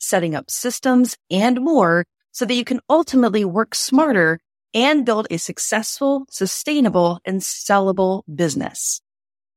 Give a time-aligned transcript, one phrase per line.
[0.00, 4.40] setting up systems, and more so that you can ultimately work smarter
[4.74, 9.00] and build a successful, sustainable, and sellable business.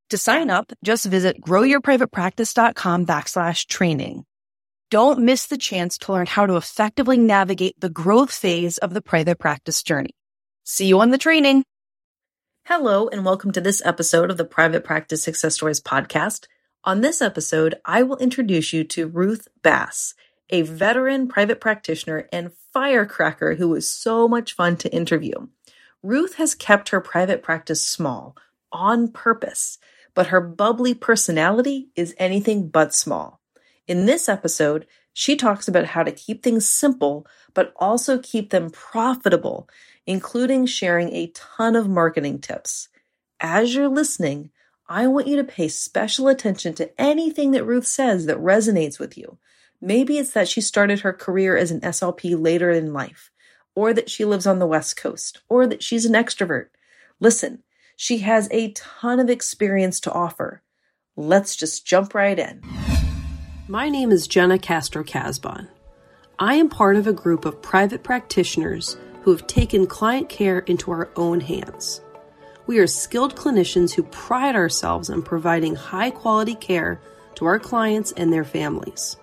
[0.10, 4.26] To sign up, just visit growyourprivatepractice.com backslash training.
[4.92, 9.02] Don't miss the chance to learn how to effectively navigate the growth phase of the
[9.02, 10.12] private practice journey.
[10.64, 11.64] See you on the training.
[12.66, 16.46] Hello, and welcome to this episode of the Private Practice Success Stories podcast.
[16.84, 20.14] On this episode, I will introduce you to Ruth Bass,
[20.50, 25.34] a veteran private practitioner and firecracker who was so much fun to interview.
[26.02, 28.36] Ruth has kept her private practice small
[28.72, 29.78] on purpose,
[30.14, 33.40] but her bubbly personality is anything but small.
[33.88, 38.70] In this episode, she talks about how to keep things simple, but also keep them
[38.72, 39.70] profitable,
[40.06, 42.90] including sharing a ton of marketing tips.
[43.40, 44.50] As you're listening,
[44.90, 49.18] I want you to pay special attention to anything that Ruth says that resonates with
[49.18, 49.38] you.
[49.86, 53.32] Maybe it's that she started her career as an SLP later in life,
[53.76, 56.68] or that she lives on the West Coast, or that she's an extrovert.
[57.20, 57.64] Listen,
[57.98, 60.62] she has a ton of experience to offer.
[61.18, 62.62] Let's just jump right in.
[63.68, 65.68] My name is Jenna Castro Casbon.
[66.40, 70.92] I am part of a group of private practitioners who have taken client care into
[70.92, 72.00] our own hands.
[72.68, 77.02] We are skilled clinicians who pride ourselves on providing high quality care
[77.36, 79.18] to our clients and their families.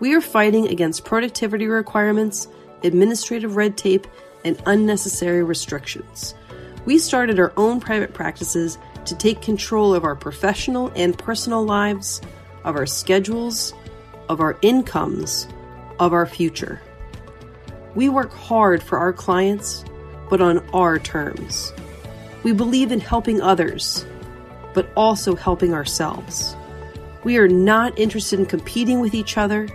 [0.00, 2.48] We are fighting against productivity requirements,
[2.82, 4.06] administrative red tape,
[4.46, 6.34] and unnecessary restrictions.
[6.86, 12.22] We started our own private practices to take control of our professional and personal lives,
[12.64, 13.74] of our schedules,
[14.30, 15.46] of our incomes,
[15.98, 16.80] of our future.
[17.94, 19.84] We work hard for our clients,
[20.30, 21.74] but on our terms.
[22.42, 24.06] We believe in helping others,
[24.72, 26.56] but also helping ourselves.
[27.22, 29.68] We are not interested in competing with each other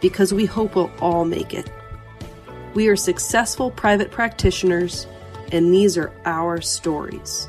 [0.00, 1.70] because we hope we'll all make it.
[2.74, 5.06] We are successful private practitioners,
[5.52, 7.48] and these are our stories.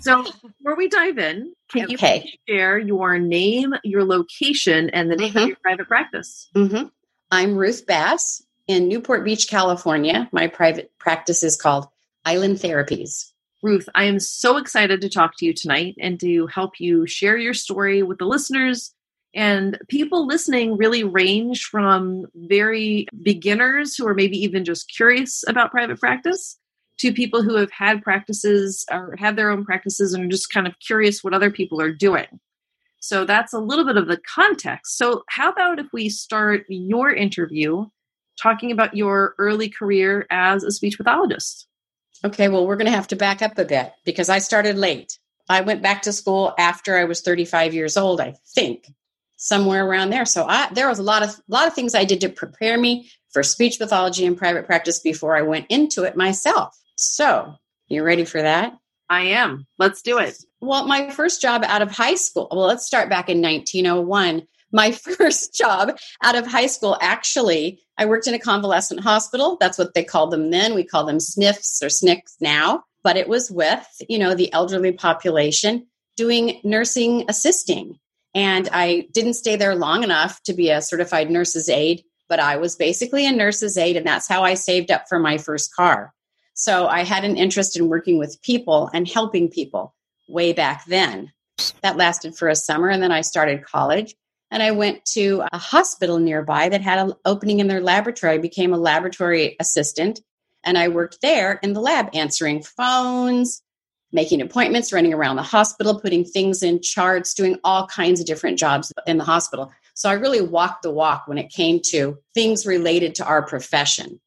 [0.00, 2.24] So, before we dive in, can okay.
[2.24, 5.38] you share your name, your location, and the name mm-hmm.
[5.38, 6.48] of your private practice?
[6.54, 6.86] Mm-hmm.
[7.30, 10.28] I'm Ruth Bass in Newport Beach, California.
[10.32, 11.88] My private practice is called
[12.24, 13.32] Island Therapies.
[13.62, 17.36] Ruth, I am so excited to talk to you tonight and to help you share
[17.36, 18.92] your story with the listeners
[19.34, 25.70] and people listening really range from very beginners who are maybe even just curious about
[25.70, 26.58] private practice
[26.98, 30.66] to people who have had practices or have their own practices and are just kind
[30.66, 32.26] of curious what other people are doing.
[32.98, 34.96] So that's a little bit of the context.
[34.96, 37.86] So, how about if we start your interview
[38.40, 41.68] talking about your early career as a speech pathologist?
[42.24, 45.18] Okay, well, we're going to have to back up a bit because I started late.
[45.48, 48.86] I went back to school after I was 35 years old, I think
[49.36, 50.24] somewhere around there.
[50.24, 52.78] So I, there was a lot of a lot of things I did to prepare
[52.78, 56.76] me for speech pathology and private practice before I went into it myself.
[56.96, 57.54] So
[57.88, 58.76] you ready for that?
[59.08, 59.66] I am.
[59.78, 60.36] Let's do it.
[60.60, 62.48] Well, my first job out of high school.
[62.50, 64.42] Well, let's start back in 1901.
[64.72, 69.56] My first job out of high school, actually, I worked in a convalescent hospital.
[69.60, 70.74] That's what they called them then.
[70.74, 72.84] We call them SNFs or SNCs now.
[73.02, 75.86] But it was with, you know, the elderly population
[76.16, 77.98] doing nursing assisting.
[78.36, 82.56] And I didn't stay there long enough to be a certified nurse's aide, but I
[82.56, 86.12] was basically a nurse's aide, and that's how I saved up for my first car.
[86.52, 89.94] So I had an interest in working with people and helping people
[90.28, 91.32] way back then.
[91.80, 94.14] That lasted for a summer, and then I started college.
[94.50, 98.34] And I went to a hospital nearby that had an opening in their laboratory.
[98.34, 100.20] I became a laboratory assistant,
[100.62, 103.62] and I worked there in the lab answering phones,
[104.12, 108.58] making appointments, running around the hospital, putting things in charts, doing all kinds of different
[108.58, 109.72] jobs in the hospital.
[109.94, 114.20] So I really walked the walk when it came to things related to our profession.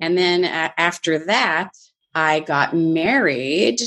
[0.00, 1.70] And then uh, after that,
[2.14, 3.80] I got married.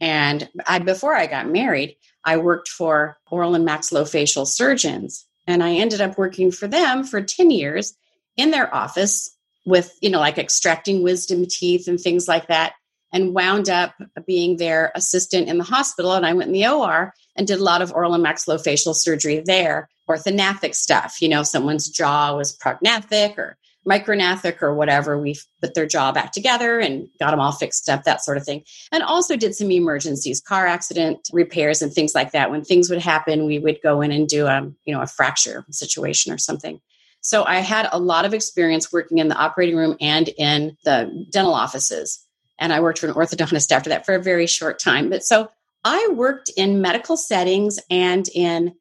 [0.00, 5.26] And I, before I got married, I worked for oral and maxillofacial surgeons.
[5.46, 7.94] And I ended up working for them for 10 years
[8.36, 9.30] in their office
[9.66, 12.72] with, you know, like extracting wisdom teeth and things like that
[13.12, 13.94] and wound up
[14.26, 16.12] being their assistant in the hospital.
[16.12, 19.42] And I went in the OR and did a lot of oral and maxillofacial surgery
[19.44, 21.20] there, orthognathic stuff.
[21.20, 23.56] You know, someone's jaw was prognathic or
[23.88, 28.04] Micrognathic or whatever, we put their jaw back together and got them all fixed up,
[28.04, 28.62] that sort of thing.
[28.92, 32.50] And also did some emergencies, car accident repairs and things like that.
[32.50, 35.06] When things would happen, we would go in and do a, um, you know, a
[35.06, 36.80] fracture situation or something.
[37.22, 41.26] So I had a lot of experience working in the operating room and in the
[41.30, 42.24] dental offices.
[42.60, 45.10] And I worked for an orthodontist after that for a very short time.
[45.10, 45.50] But so
[45.84, 48.74] I worked in medical settings and in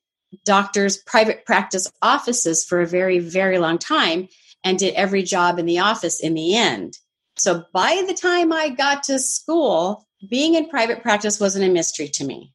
[0.46, 4.28] doctors' private practice offices for a very, very long time
[4.64, 6.98] and did every job in the office in the end.
[7.38, 12.10] So by the time I got to school, being in private practice wasn't a mystery
[12.10, 12.54] to me.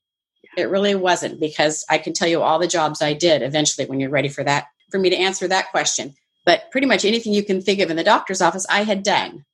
[0.56, 3.98] It really wasn't because I can tell you all the jobs I did eventually when
[3.98, 6.14] you're ready for that, for me to answer that question.
[6.44, 9.46] But pretty much anything you can think of in the doctor's office, I had done,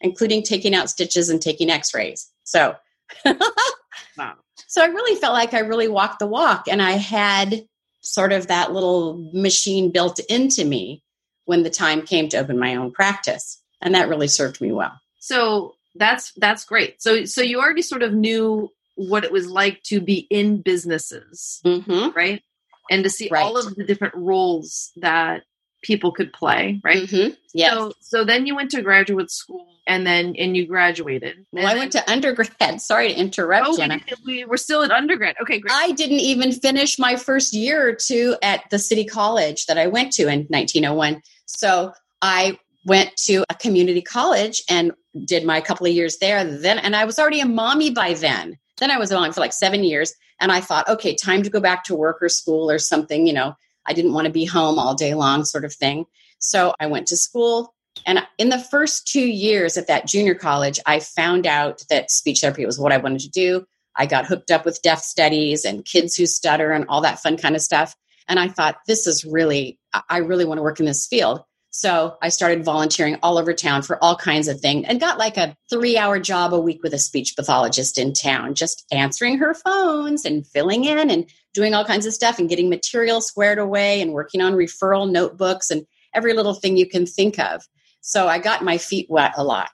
[0.00, 2.30] including taking out stitches and taking x rays.
[2.44, 2.76] So,
[3.24, 4.34] wow.
[4.66, 7.64] So I really felt like I really walked the walk and I had
[8.00, 11.02] sort of that little machine built into me
[11.44, 14.98] when the time came to open my own practice and that really served me well
[15.18, 19.82] so that's that's great so so you already sort of knew what it was like
[19.82, 22.16] to be in businesses mm-hmm.
[22.16, 22.42] right
[22.90, 23.42] and to see right.
[23.42, 25.42] all of the different roles that
[25.82, 27.34] people could play right mm-hmm.
[27.54, 31.44] yeah so so then you went to graduate school and then and you graduated.
[31.52, 32.80] Well, I went to undergrad.
[32.80, 34.00] Sorry to interrupt, oh, Jenna.
[34.24, 35.34] We, were still at undergrad.
[35.42, 35.74] Okay, great.
[35.74, 39.88] I didn't even finish my first year or two at the city college that I
[39.88, 41.20] went to in 1901.
[41.46, 41.92] So
[42.22, 42.56] I
[42.86, 44.92] went to a community college and
[45.24, 46.44] did my couple of years there.
[46.44, 48.58] Then, and I was already a mommy by then.
[48.78, 51.60] Then I was on for like seven years, and I thought, okay, time to go
[51.60, 53.26] back to work or school or something.
[53.26, 53.54] You know,
[53.86, 56.04] I didn't want to be home all day long, sort of thing.
[56.38, 57.74] So I went to school
[58.06, 62.40] and in the first two years at that junior college, I found out that speech
[62.40, 63.64] therapy was what I wanted to do.
[63.96, 67.36] I got hooked up with deaf studies and kids who stutter and all that fun
[67.36, 67.94] kind of stuff.
[68.28, 69.78] And I thought, this is really,
[70.08, 71.42] I really want to work in this field.
[71.70, 75.36] So I started volunteering all over town for all kinds of things and got like
[75.36, 79.54] a three hour job a week with a speech pathologist in town, just answering her
[79.54, 84.00] phones and filling in and doing all kinds of stuff and getting material squared away
[84.00, 87.62] and working on referral notebooks and every little thing you can think of.
[88.00, 89.70] So I got my feet wet a lot.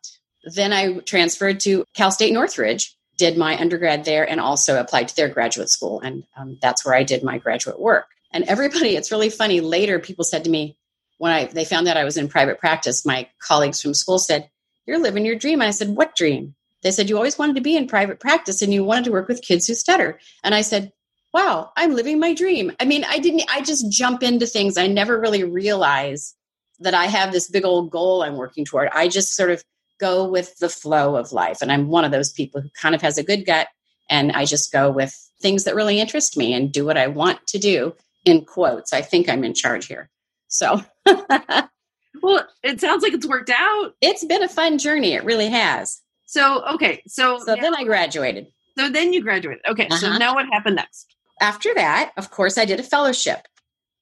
[0.54, 5.16] Then I transferred to Cal State Northridge, did my undergrad there, and also applied to
[5.16, 6.00] their graduate school.
[6.00, 8.06] And um, that's where I did my graduate work.
[8.32, 9.60] And everybody, it's really funny.
[9.60, 10.76] Later, people said to me,
[11.18, 14.50] when I they found out I was in private practice, my colleagues from school said,
[14.86, 15.60] You're living your dream.
[15.60, 16.54] And I said, What dream?
[16.82, 19.28] They said, You always wanted to be in private practice and you wanted to work
[19.28, 20.18] with kids who stutter.
[20.44, 20.92] And I said,
[21.32, 22.72] Wow, I'm living my dream.
[22.80, 24.76] I mean, I didn't, I just jump into things.
[24.76, 26.34] I never really realize
[26.80, 28.88] that I have this big old goal I'm working toward.
[28.92, 29.64] I just sort of
[29.98, 31.58] go with the flow of life.
[31.62, 33.68] And I'm one of those people who kind of has a good gut
[34.08, 37.46] and I just go with things that really interest me and do what I want
[37.48, 38.92] to do in quotes.
[38.92, 40.10] I think I'm in charge here.
[40.48, 40.82] So,
[42.22, 43.94] well, it sounds like it's worked out.
[44.00, 45.14] It's been a fun journey.
[45.14, 46.00] It really has.
[46.26, 47.02] So, okay.
[47.06, 48.48] So, so now, then I graduated.
[48.76, 49.62] So then you graduated.
[49.66, 49.86] Okay.
[49.86, 49.98] Uh-huh.
[49.98, 51.14] So now what happened next?
[51.40, 53.46] After that, of course, I did a fellowship.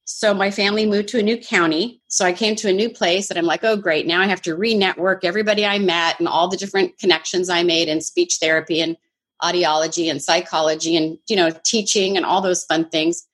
[0.06, 2.02] So my family moved to a new county.
[2.08, 4.06] So I came to a new place and I'm like, oh, great.
[4.06, 7.62] Now I have to re network everybody I met and all the different connections I
[7.62, 8.96] made in speech therapy and
[9.42, 13.26] audiology and psychology and, you know, teaching and all those fun things.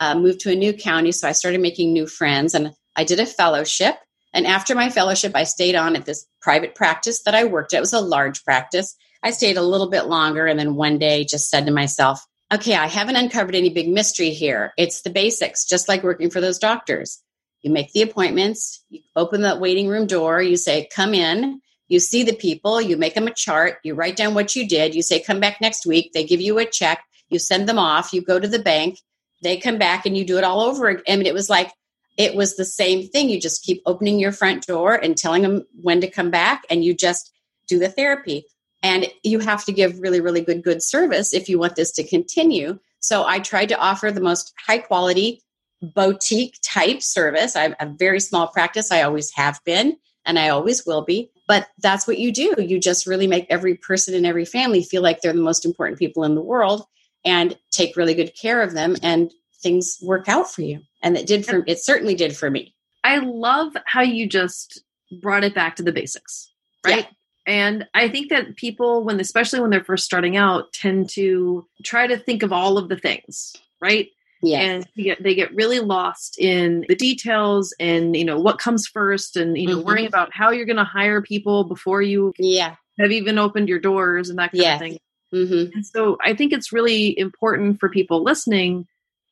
[0.00, 1.10] Uh, moved to a new county.
[1.10, 3.96] So I started making new friends and I did a fellowship.
[4.34, 7.78] And after my fellowship, I stayed on at this private practice that I worked at.
[7.78, 8.96] It was a large practice.
[9.22, 12.20] I stayed a little bit longer and then one day just said to myself,
[12.52, 14.72] okay, I haven't uncovered any big mystery here.
[14.76, 17.22] It's the basics, just like working for those doctors.
[17.62, 22.00] You make the appointments, you open the waiting room door, you say, come in, you
[22.00, 25.02] see the people, you make them a chart, you write down what you did, you
[25.02, 28.22] say, come back next week, they give you a check, you send them off, you
[28.22, 28.98] go to the bank,
[29.42, 31.18] they come back and you do it all over again.
[31.18, 31.70] Mean, it was like,
[32.18, 33.30] it was the same thing.
[33.30, 36.84] You just keep opening your front door and telling them when to come back, and
[36.84, 37.32] you just
[37.68, 38.44] do the therapy.
[38.82, 42.06] And you have to give really really good good service if you want this to
[42.06, 42.78] continue.
[43.00, 45.42] So i tried to offer the most high quality
[45.80, 47.54] boutique type service.
[47.56, 48.90] I'm a very small practice.
[48.90, 51.30] I always have been and i always will be.
[51.46, 52.54] But that's what you do.
[52.58, 55.98] You just really make every person in every family feel like they're the most important
[55.98, 56.84] people in the world
[57.24, 59.32] and take really good care of them and
[59.62, 62.74] things work out for you and it did for it certainly did for me
[63.04, 64.82] i love how you just
[65.20, 66.52] brought it back to the basics
[66.84, 67.12] right yeah.
[67.48, 72.06] And I think that people, when especially when they're first starting out, tend to try
[72.06, 74.08] to think of all of the things, right?
[74.42, 74.60] Yeah.
[74.60, 78.86] And they get, they get really lost in the details and you know what comes
[78.86, 79.86] first, and you know mm-hmm.
[79.86, 83.80] worrying about how you're going to hire people before you yeah have even opened your
[83.80, 84.74] doors and that kind yeah.
[84.74, 84.98] of thing.
[85.32, 85.72] Mm-hmm.
[85.74, 88.86] And so I think it's really important for people listening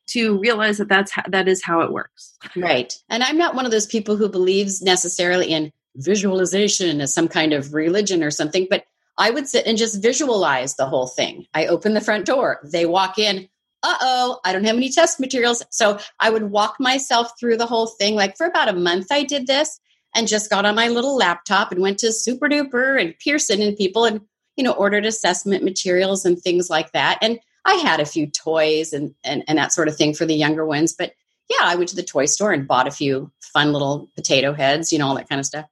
[0.07, 2.37] to realize that that's how, that is how it works.
[2.55, 2.93] Right.
[3.09, 7.53] And I'm not one of those people who believes necessarily in visualization as some kind
[7.53, 8.85] of religion or something, but
[9.17, 11.45] I would sit and just visualize the whole thing.
[11.53, 13.49] I open the front door, they walk in.
[13.83, 15.63] Uh oh, I don't have any test materials.
[15.69, 18.15] So I would walk myself through the whole thing.
[18.15, 19.79] Like for about a month, I did this
[20.15, 23.77] and just got on my little laptop and went to Super Duper and Pearson and
[23.77, 24.21] people and,
[24.55, 27.19] you know, ordered assessment materials and things like that.
[27.21, 30.33] And I had a few toys and, and, and that sort of thing for the
[30.33, 30.95] younger ones.
[30.97, 31.13] But
[31.49, 34.91] yeah, I went to the toy store and bought a few fun little potato heads,
[34.91, 35.65] you know, all that kind of stuff.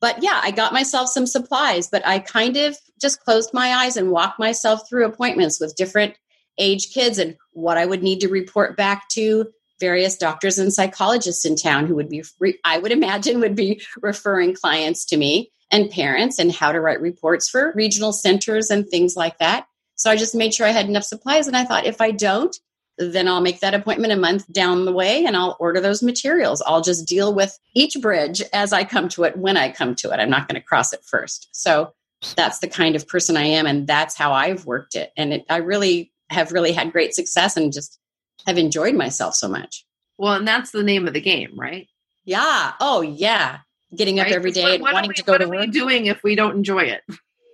[0.00, 3.96] But yeah, I got myself some supplies, but I kind of just closed my eyes
[3.96, 6.14] and walked myself through appointments with different
[6.58, 9.48] age kids and what I would need to report back to
[9.80, 12.22] various doctors and psychologists in town who would be,
[12.64, 17.00] I would imagine, would be referring clients to me and parents and how to write
[17.00, 19.66] reports for regional centers and things like that.
[19.94, 21.46] So I just made sure I had enough supplies.
[21.46, 22.54] And I thought, if I don't,
[22.98, 26.62] then I'll make that appointment a month down the way and I'll order those materials.
[26.66, 30.10] I'll just deal with each bridge as I come to it when I come to
[30.10, 30.20] it.
[30.20, 31.48] I'm not going to cross it first.
[31.52, 31.92] So
[32.36, 33.66] that's the kind of person I am.
[33.66, 35.10] And that's how I've worked it.
[35.16, 37.98] And it, I really have really had great success and just
[38.46, 39.84] have enjoyed myself so much.
[40.18, 41.88] Well, and that's the name of the game, right?
[42.24, 42.72] Yeah.
[42.80, 43.58] Oh, yeah.
[43.96, 44.34] Getting up right?
[44.34, 45.58] every day and wanting we, to go to work.
[45.58, 47.02] What doing if we don't enjoy it?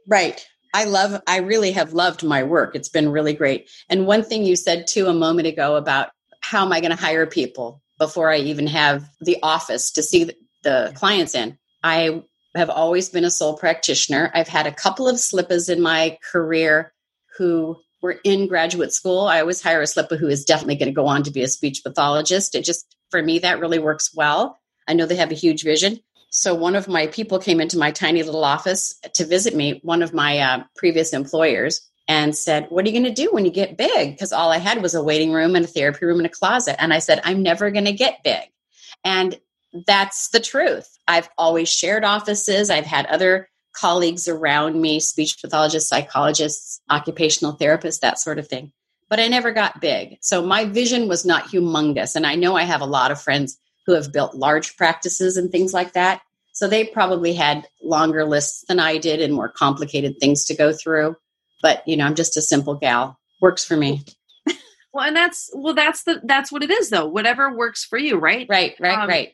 [0.07, 0.47] Right.
[0.75, 2.75] I love, I really have loved my work.
[2.75, 3.71] It's been really great.
[3.89, 6.11] And one thing you said too a moment ago about
[6.41, 10.31] how am I going to hire people before I even have the office to see
[10.63, 11.59] the clients in?
[11.83, 12.23] I
[12.55, 14.31] have always been a sole practitioner.
[14.35, 16.93] I've had a couple of SLPAs in my career
[17.37, 19.23] who were in graduate school.
[19.23, 21.49] I always hire a SLPA who is definitely going to go on to be a
[21.49, 22.55] speech pathologist.
[22.55, 24.59] It just, for me, that really works well.
[24.87, 26.01] I know they have a huge vision.
[26.31, 30.03] So one of my people came into my tiny little office to visit me, one
[30.03, 33.51] of my uh, previous employers, and said, What are you going to do when you
[33.51, 34.13] get big?
[34.13, 36.81] Because all I had was a waiting room and a therapy room and a closet.
[36.81, 38.43] And I said, I'm never going to get big.
[39.05, 39.39] And
[39.87, 40.99] that's the truth.
[41.07, 42.71] I've always shared offices.
[42.71, 48.73] I've had other colleagues around me, speech pathologists, psychologists, occupational therapists, that sort of thing.
[49.09, 50.19] But I never got big.
[50.21, 52.17] So my vision was not humongous.
[52.17, 53.59] And I know I have a lot of friends
[53.89, 56.21] who have built large practices and things like that.
[56.53, 60.75] So they probably had longer lists than I did and more complicated things to go
[60.75, 61.17] through.
[61.63, 63.19] But, you know, I'm just a simple gal.
[63.41, 64.05] Works for me.
[64.93, 67.07] well, and that's well that's the that's what it is though.
[67.07, 68.47] Whatever works for you, right?
[68.51, 69.31] Right, right, um, right.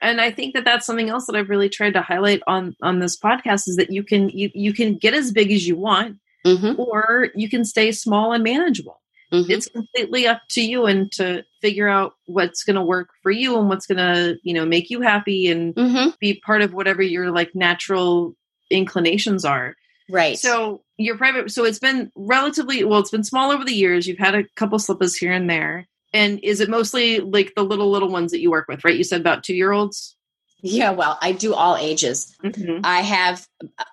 [0.00, 3.00] And I think that that's something else that I've really tried to highlight on on
[3.00, 6.18] this podcast is that you can you you can get as big as you want
[6.46, 6.80] mm-hmm.
[6.80, 9.00] or you can stay small and manageable.
[9.32, 9.50] Mm-hmm.
[9.50, 13.58] It's completely up to you and to figure out what's going to work for you
[13.58, 16.10] and what's going to, you know, make you happy and mm-hmm.
[16.20, 18.34] be part of whatever your like natural
[18.70, 19.74] inclinations are.
[20.08, 20.38] Right.
[20.38, 24.06] So your private, so it's been relatively, well, it's been small over the years.
[24.06, 25.88] You've had a couple SLPAs here and there.
[26.12, 28.96] And is it mostly like the little, little ones that you work with, right?
[28.96, 30.16] You said about two year olds?
[30.62, 32.34] Yeah, well, I do all ages.
[32.42, 32.80] Mm-hmm.
[32.82, 33.46] I have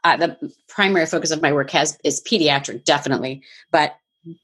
[0.03, 3.95] uh, the primary focus of my work has is pediatric, definitely, but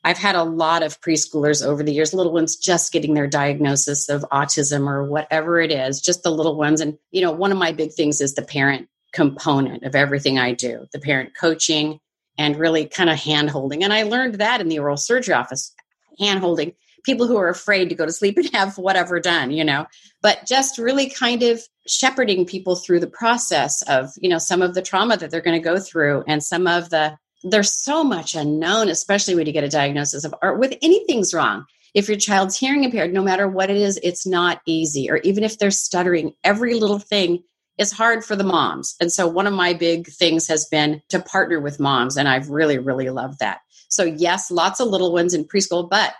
[0.03, 4.09] I've had a lot of preschoolers over the years, little ones just getting their diagnosis
[4.09, 6.81] of autism or whatever it is, just the little ones.
[6.81, 10.53] And, you know, one of my big things is the parent component of everything I
[10.53, 11.99] do, the parent coaching
[12.37, 13.83] and really kind of hand holding.
[13.83, 15.73] And I learned that in the oral surgery office,
[16.19, 19.63] hand holding people who are afraid to go to sleep and have whatever done, you
[19.63, 19.85] know,
[20.21, 24.73] but just really kind of shepherding people through the process of, you know, some of
[24.73, 28.35] the trauma that they're going to go through and some of the there's so much
[28.35, 31.65] unknown, especially when you get a diagnosis of art with anything's wrong.
[31.93, 35.09] If your child's hearing impaired, no matter what it is, it's not easy.
[35.09, 37.43] Or even if they're stuttering, every little thing
[37.77, 38.95] is hard for the moms.
[38.99, 42.17] And so one of my big things has been to partner with moms.
[42.17, 43.61] And I've really, really loved that.
[43.87, 46.13] So yes, lots of little ones in preschool, but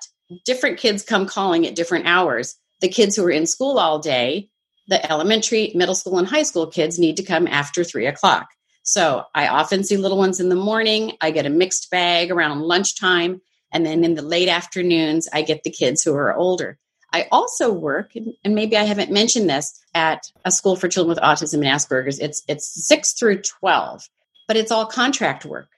[0.46, 2.56] different kids come calling at different hours.
[2.82, 4.50] The kids who are in school all day,
[4.88, 8.48] the elementary, middle school, and high school kids need to come after three o'clock.
[8.90, 11.12] So I often see little ones in the morning.
[11.22, 13.40] I get a mixed bag around lunchtime.
[13.72, 16.80] And then in the late afternoons, I get the kids who are older.
[17.14, 21.24] I also work, and maybe I haven't mentioned this, at a school for children with
[21.24, 22.18] autism and Asperger's.
[22.18, 24.10] It's it's six through twelve,
[24.48, 25.70] but it's all contract work.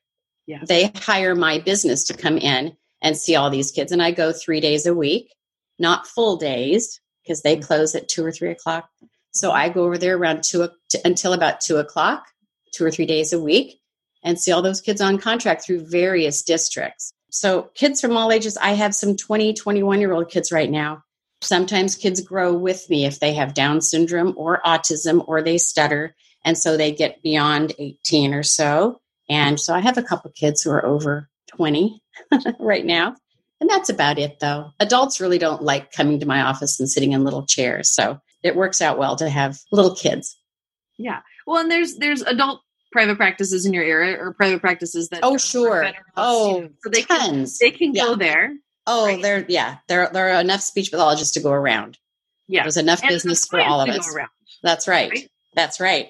[0.48, 0.60] Yeah.
[0.66, 4.32] They hire my business to come in and see all these kids, and I go
[4.32, 5.34] three days a week,
[5.80, 7.66] not full days because they mm.
[7.66, 8.90] close at two or three o'clock.
[9.32, 10.70] So I go over there around two
[11.04, 12.26] until about two o'clock
[12.72, 13.80] two or three days a week
[14.24, 17.14] and see all those kids on contract through various districts.
[17.32, 21.04] So, kids from all ages, I have some 20, 21 year old kids right now.
[21.42, 26.16] Sometimes kids grow with me if they have Down syndrome or autism or they stutter.
[26.44, 29.02] And so they get beyond 18 or so.
[29.30, 32.02] And so I have a couple kids who are over 20
[32.60, 33.16] right now.
[33.60, 34.72] And that's about it, though.
[34.80, 37.92] Adults really don't like coming to my office and sitting in little chairs.
[37.92, 40.38] So it works out well to have little kids.
[40.98, 41.22] Yeah.
[41.46, 45.38] Well, and there's there's adult private practices in your area or private practices that oh
[45.38, 45.92] sure.
[46.18, 47.58] oh you know, so they tons.
[47.58, 48.04] can they can yeah.
[48.04, 48.54] go there.
[48.88, 49.22] Oh right?
[49.22, 49.78] there yeah.
[49.88, 51.98] There there are enough speech pathologists to go around.
[52.48, 52.64] Yeah.
[52.64, 54.16] There's enough and business for all of us.
[54.62, 55.10] that's right.
[55.10, 55.30] right?
[55.56, 56.08] That's right.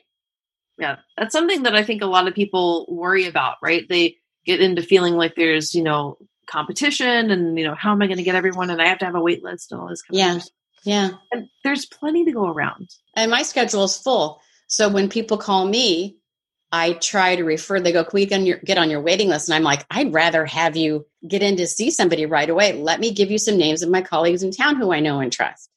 [0.77, 0.97] Yeah.
[1.17, 3.87] That's something that i think a lot of people worry about right?
[3.87, 8.07] They get into feeling like there's you know competition and you know how am i
[8.07, 10.01] going to get everyone and i have to have a wait list and all this
[10.01, 10.35] kind yeah.
[10.35, 10.43] of
[10.83, 11.11] yeah.
[11.31, 12.89] And there's plenty to go around.
[13.15, 16.17] And my schedule is full so when people call me
[16.71, 19.27] I try to refer, they go, Can we get on, your, get on your waiting
[19.27, 19.49] list?
[19.49, 22.73] And I'm like, I'd rather have you get in to see somebody right away.
[22.73, 25.31] Let me give you some names of my colleagues in town who I know and
[25.31, 25.69] trust.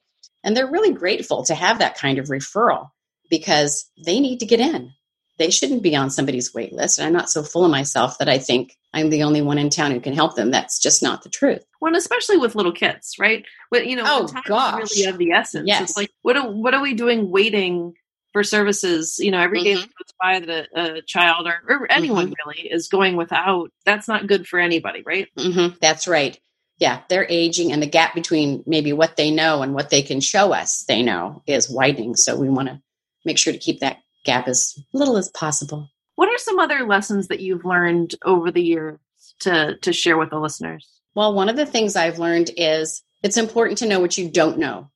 [0.44, 2.90] And they're really grateful to have that kind of referral
[3.28, 4.92] because they need to get in.
[5.36, 6.98] They shouldn't be on somebody's wait list.
[6.98, 9.70] And I'm not so full of myself that I think I'm the only one in
[9.70, 10.52] town who can help them.
[10.52, 11.64] That's just not the truth.
[11.80, 13.44] Well, especially with little kids, right?
[13.72, 15.66] But you know, oh gosh, really of the essence.
[15.66, 15.82] Yes.
[15.82, 17.94] It's like, what are, what are we doing waiting
[18.34, 19.64] for services you know every mm-hmm.
[19.64, 22.48] day that goes by that a, a child or, or anyone mm-hmm.
[22.48, 25.74] really is going without that's not good for anybody right mm-hmm.
[25.80, 26.38] that's right
[26.78, 30.20] yeah they're aging and the gap between maybe what they know and what they can
[30.20, 32.82] show us they know is widening so we want to
[33.24, 37.28] make sure to keep that gap as little as possible what are some other lessons
[37.28, 38.98] that you've learned over the years
[39.38, 43.36] to to share with the listeners well one of the things i've learned is it's
[43.36, 44.90] important to know what you don't know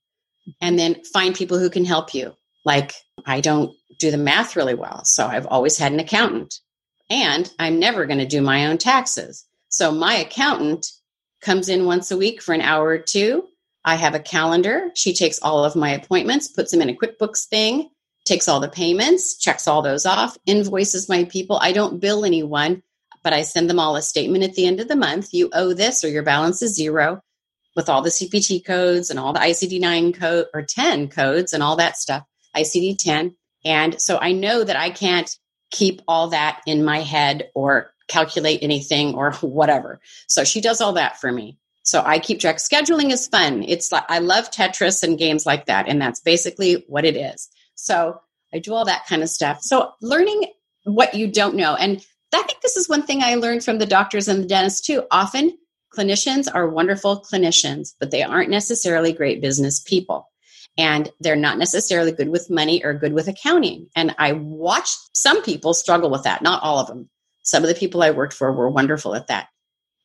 [0.61, 2.35] and then find people who can help you
[2.68, 2.92] like,
[3.25, 5.00] I don't do the math really well.
[5.04, 6.54] So I've always had an accountant.
[7.10, 9.46] And I'm never going to do my own taxes.
[9.70, 10.87] So my accountant
[11.40, 13.44] comes in once a week for an hour or two.
[13.87, 14.90] I have a calendar.
[14.94, 17.88] She takes all of my appointments, puts them in a QuickBooks thing,
[18.26, 21.58] takes all the payments, checks all those off, invoices my people.
[21.62, 22.82] I don't bill anyone,
[23.25, 25.32] but I send them all a statement at the end of the month.
[25.32, 27.22] You owe this or your balance is zero
[27.75, 31.62] with all the CPT codes and all the ICD 9 code or 10 codes and
[31.62, 32.25] all that stuff.
[32.62, 33.37] ICD 10.
[33.65, 35.31] And so I know that I can't
[35.71, 40.01] keep all that in my head or calculate anything or whatever.
[40.27, 41.59] So she does all that for me.
[41.83, 42.57] So I keep track.
[42.57, 43.64] Scheduling is fun.
[43.66, 45.88] It's like I love Tetris and games like that.
[45.88, 47.49] And that's basically what it is.
[47.77, 48.21] So
[48.53, 49.62] I do all that kind of stuff.
[49.62, 50.44] So learning
[50.85, 51.75] what you don't know.
[51.75, 54.87] And I think this is one thing I learned from the doctors and the dentists
[54.87, 55.05] too.
[55.11, 55.57] Often
[55.97, 60.29] clinicians are wonderful clinicians, but they aren't necessarily great business people
[60.79, 63.88] and they're not necessarily good with money or good with accounting.
[63.97, 67.11] And I watched some people struggle with that, not all of them.
[67.43, 69.49] Some of the people I worked for were wonderful at that.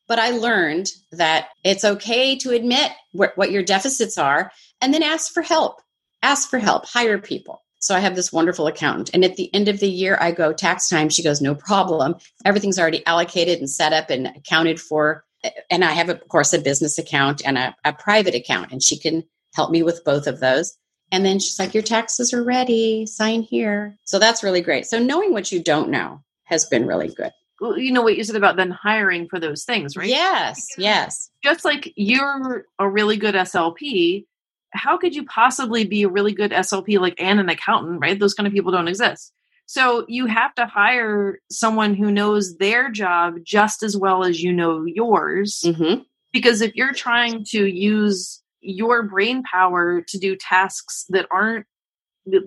[0.08, 5.02] But I learned that it's okay to admit wh- what your deficits are and then
[5.02, 5.80] ask for help.
[6.22, 7.62] Ask for help, hire people.
[7.78, 9.10] So I have this wonderful accountant.
[9.12, 11.10] And at the end of the year, I go, tax time.
[11.10, 12.16] She goes, no problem.
[12.44, 15.24] Everything's already allocated and set up and accounted for.
[15.70, 18.72] And I have, of course, a business account and a, a private account.
[18.72, 20.76] And she can help me with both of those.
[21.10, 23.96] And then she's like, Your taxes are ready, sign here.
[24.04, 24.86] So that's really great.
[24.86, 27.32] So knowing what you don't know has been really good.
[27.60, 30.08] Well, you know what you said about then hiring for those things, right?
[30.08, 31.30] Yes, yes.
[31.42, 34.26] Just like you're a really good SLP,
[34.72, 38.18] how could you possibly be a really good SLP like and an accountant, right?
[38.18, 39.32] Those kind of people don't exist.
[39.66, 44.52] So you have to hire someone who knows their job just as well as you
[44.52, 45.62] know yours.
[45.64, 46.02] Mm-hmm.
[46.32, 51.66] Because if you're trying to use your brain power to do tasks that aren't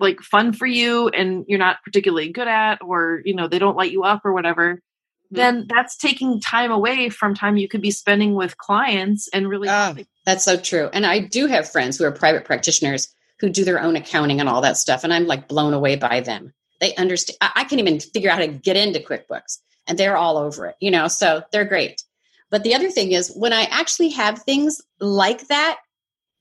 [0.00, 3.76] like fun for you and you're not particularly good at or you know they don't
[3.76, 5.36] light you up or whatever mm-hmm.
[5.36, 9.68] then that's taking time away from time you could be spending with clients and really
[9.68, 9.94] oh,
[10.26, 10.90] that's so true.
[10.92, 14.48] And i do have friends who are private practitioners who do their own accounting and
[14.48, 16.52] all that stuff and i'm like blown away by them.
[16.80, 20.16] They understand i, I can even figure out how to get into quickbooks and they're
[20.16, 22.02] all over it you know so they're great.
[22.50, 25.78] But the other thing is when i actually have things like that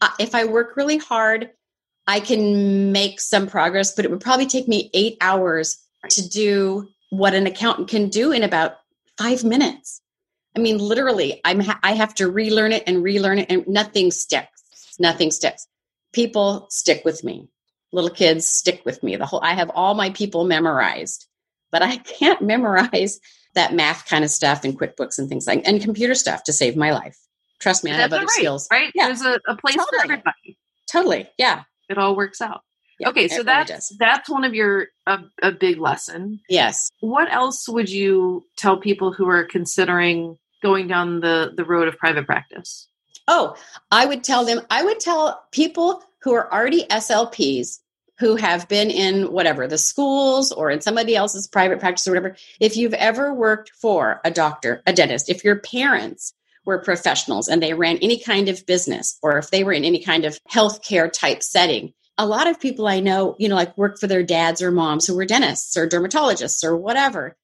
[0.01, 1.49] Uh, if I work really hard,
[2.05, 5.77] I can make some progress, but it would probably take me eight hours
[6.09, 8.75] to do what an accountant can do in about
[9.17, 10.01] five minutes.
[10.55, 14.11] I mean, literally, I'm ha- I have to relearn it and relearn it, and nothing
[14.11, 14.95] sticks.
[14.99, 15.67] Nothing sticks.
[16.13, 17.49] People stick with me.
[17.91, 19.15] Little kids stick with me.
[19.15, 21.27] The whole I have all my people memorized,
[21.71, 23.19] but I can't memorize
[23.53, 26.75] that math kind of stuff and QuickBooks and things like and computer stuff to save
[26.75, 27.17] my life.
[27.59, 28.67] Trust me, I have other right, skills.
[28.71, 28.91] Right?
[28.93, 29.07] Yeah.
[29.07, 29.99] There's a, a place totally.
[29.99, 30.57] for everybody.
[30.91, 31.29] Totally.
[31.37, 31.63] Yeah.
[31.89, 32.61] It all works out.
[32.99, 36.39] Yeah, okay, so that's really that's one of your a, a big lesson.
[36.49, 36.89] Yes.
[36.99, 41.97] What else would you tell people who are considering going down the the road of
[41.97, 42.87] private practice?
[43.27, 43.55] Oh,
[43.91, 44.61] I would tell them.
[44.71, 47.79] I would tell people who are already SLPs
[48.19, 52.35] who have been in whatever the schools or in somebody else's private practice or whatever.
[52.59, 56.33] If you've ever worked for a doctor, a dentist, if your parents
[56.67, 60.03] were professionals and they ran any kind of business or if they were in any
[60.03, 63.97] kind of healthcare type setting, a lot of people I know, you know, like work
[63.99, 67.37] for their dads or moms who were dentists or dermatologists or whatever.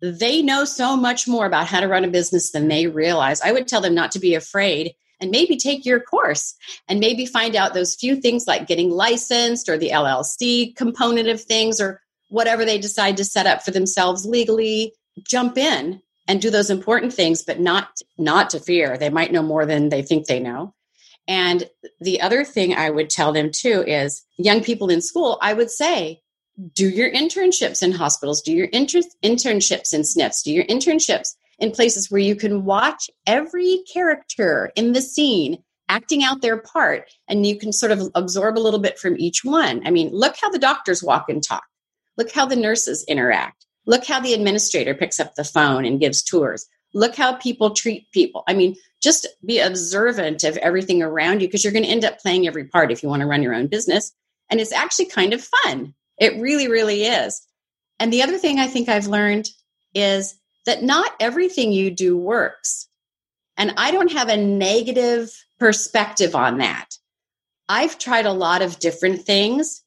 [0.00, 3.42] They know so much more about how to run a business than they realize.
[3.42, 6.54] I would tell them not to be afraid and maybe take your course
[6.88, 11.42] and maybe find out those few things like getting licensed or the LLC component of
[11.42, 14.94] things or whatever they decide to set up for themselves legally.
[15.28, 18.96] Jump in and do those important things, but not not to fear.
[18.96, 20.72] They might know more than they think they know.
[21.26, 21.68] And
[22.00, 25.72] the other thing I would tell them too is young people in school, I would
[25.72, 26.20] say,
[26.72, 31.72] do your internships in hospitals, do your inter- internships in SNFs, do your internships in
[31.72, 37.44] places where you can watch every character in the scene acting out their part and
[37.44, 39.84] you can sort of absorb a little bit from each one.
[39.84, 41.64] I mean, look how the doctors walk and talk.
[42.16, 43.66] Look how the nurses interact.
[43.86, 46.66] Look how the administrator picks up the phone and gives tours.
[46.92, 48.42] Look how people treat people.
[48.46, 52.18] I mean, just be observant of everything around you because you're going to end up
[52.18, 54.12] playing every part if you want to run your own business.
[54.50, 55.94] And it's actually kind of fun.
[56.18, 57.40] It really, really is.
[57.98, 59.48] And the other thing I think I've learned
[59.94, 62.88] is that not everything you do works.
[63.56, 66.96] And I don't have a negative perspective on that.
[67.68, 69.82] I've tried a lot of different things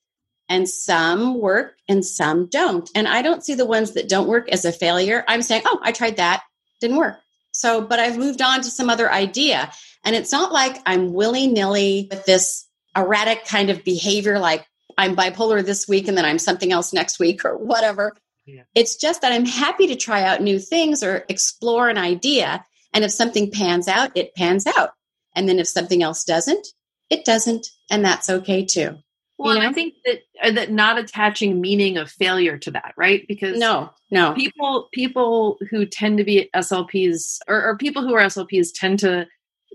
[0.50, 2.90] and some work and some don't.
[2.96, 5.24] And I don't see the ones that don't work as a failure.
[5.28, 6.44] I'm saying, oh, I tried that,
[6.82, 7.20] didn't work.
[7.54, 9.72] So, but I've moved on to some other idea.
[10.04, 14.66] And it's not like I'm willy nilly with this erratic kind of behavior, like
[14.98, 18.16] I'm bipolar this week and then I'm something else next week or whatever.
[18.46, 18.64] Yeah.
[18.76, 22.66] It's just that I'm happy to try out new things or explore an idea.
[22.94, 24.92] And if something pans out, it pans out.
[25.36, 26.68] And then if something else doesn't,
[27.10, 27.68] it doesn't.
[27.90, 28.98] And that's okay too.
[29.38, 29.70] Well, you know?
[29.70, 33.26] I think that uh, that not attaching meaning of failure to that, right?
[33.28, 38.22] Because no, no people people who tend to be SLPs or, or people who are
[38.22, 39.28] SLPs tend to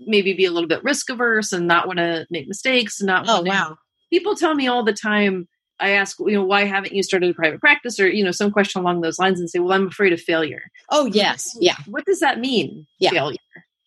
[0.05, 3.01] maybe be a little bit risk averse and not want to make mistakes.
[3.01, 3.77] Not oh wow,
[4.09, 5.47] people tell me all the time.
[5.79, 8.51] I ask, you know, why haven't you started a private practice or, you know, some
[8.51, 10.63] question along those lines and say, well, I'm afraid of failure.
[10.89, 11.55] Oh, yes.
[11.59, 11.77] Yeah.
[11.85, 12.85] What does that mean?
[12.99, 13.11] Yeah.
[13.11, 13.37] Failure,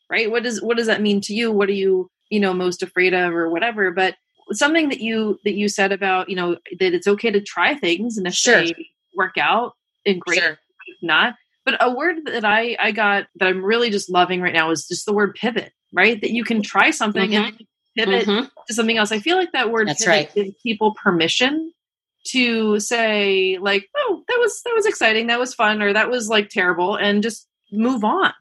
[0.09, 0.31] right?
[0.31, 1.53] What does, what does that mean to you?
[1.53, 3.91] What are you, you know, most afraid of or whatever?
[3.91, 4.15] But
[4.53, 8.17] something that you that you said about you know that it's okay to try things
[8.17, 8.65] and if sure.
[8.65, 8.75] they
[9.17, 9.77] work out
[10.07, 10.59] and great sure.
[11.03, 14.71] not but a word that i i got that i'm really just loving right now
[14.71, 17.45] is just the word pivot right that you can try something mm-hmm.
[17.45, 18.47] and pivot mm-hmm.
[18.67, 20.33] to something else i feel like that word That's right.
[20.35, 21.73] gives people permission
[22.25, 26.29] to say like oh that was that was exciting that was fun or that was
[26.29, 28.33] like terrible and just move on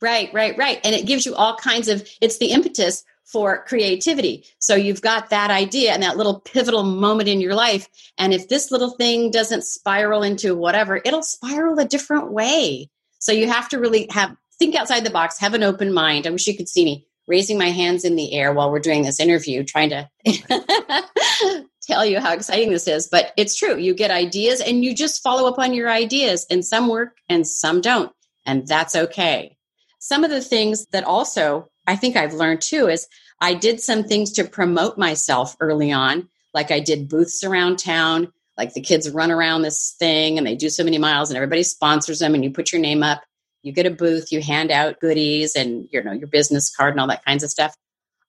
[0.00, 4.44] right right right and it gives you all kinds of it's the impetus for creativity.
[4.58, 7.86] So you've got that idea and that little pivotal moment in your life.
[8.16, 12.88] And if this little thing doesn't spiral into whatever, it'll spiral a different way.
[13.18, 16.26] So you have to really have think outside the box, have an open mind.
[16.26, 19.02] I wish you could see me raising my hands in the air while we're doing
[19.02, 20.08] this interview, trying to
[21.82, 23.06] tell you how exciting this is.
[23.06, 23.76] But it's true.
[23.76, 27.46] You get ideas and you just follow up on your ideas, and some work and
[27.46, 28.12] some don't.
[28.46, 29.56] And that's okay.
[30.00, 33.08] Some of the things that also I think I've learned too is
[33.40, 36.28] I did some things to promote myself early on.
[36.52, 40.54] Like I did booths around town, like the kids run around this thing and they
[40.54, 43.22] do so many miles and everybody sponsors them and you put your name up,
[43.62, 47.00] you get a booth, you hand out goodies and you know your business card and
[47.00, 47.74] all that kinds of stuff.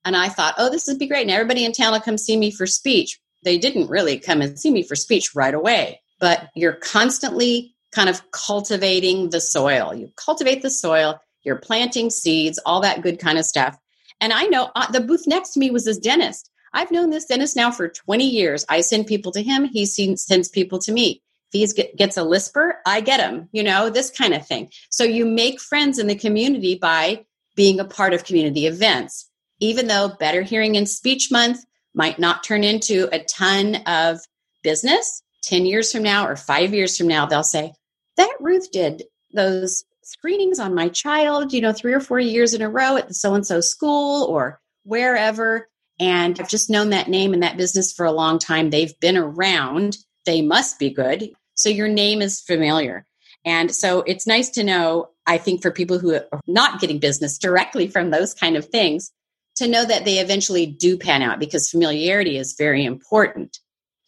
[0.06, 1.24] And I thought, oh, this would be great.
[1.24, 3.20] And everybody in town will come see me for speech.
[3.44, 8.08] They didn't really come and see me for speech right away, but you're constantly kind
[8.08, 9.94] of cultivating the soil.
[9.94, 13.78] You cultivate the soil, you're planting seeds, all that good kind of stuff.
[14.22, 16.50] And I know uh, the booth next to me was this dentist.
[16.74, 18.66] I've known this dentist now for 20 years.
[18.70, 21.22] I send people to him, he sends people to me.
[21.52, 24.70] If he gets a lisper, I get him, you know, this kind of thing.
[24.92, 27.26] So you make friends in the community by
[27.56, 29.28] being a part of community events.
[29.60, 34.20] Even though Better Hearing and Speech Month might not turn into a ton of
[34.62, 37.74] business, 10 years from now or five years from now, they'll say,
[38.18, 42.62] That Ruth did those screenings on my child, you know, three or four years in
[42.62, 45.68] a row at the so and so school or wherever.
[46.00, 48.70] And I've just known that name and that business for a long time.
[48.70, 49.98] They've been around.
[50.26, 51.32] They must be good.
[51.54, 53.06] So your name is familiar.
[53.46, 57.38] And so it's nice to know, I think, for people who are not getting business
[57.38, 59.12] directly from those kind of things,
[59.58, 63.60] to know that they eventually do pan out because familiarity is very important.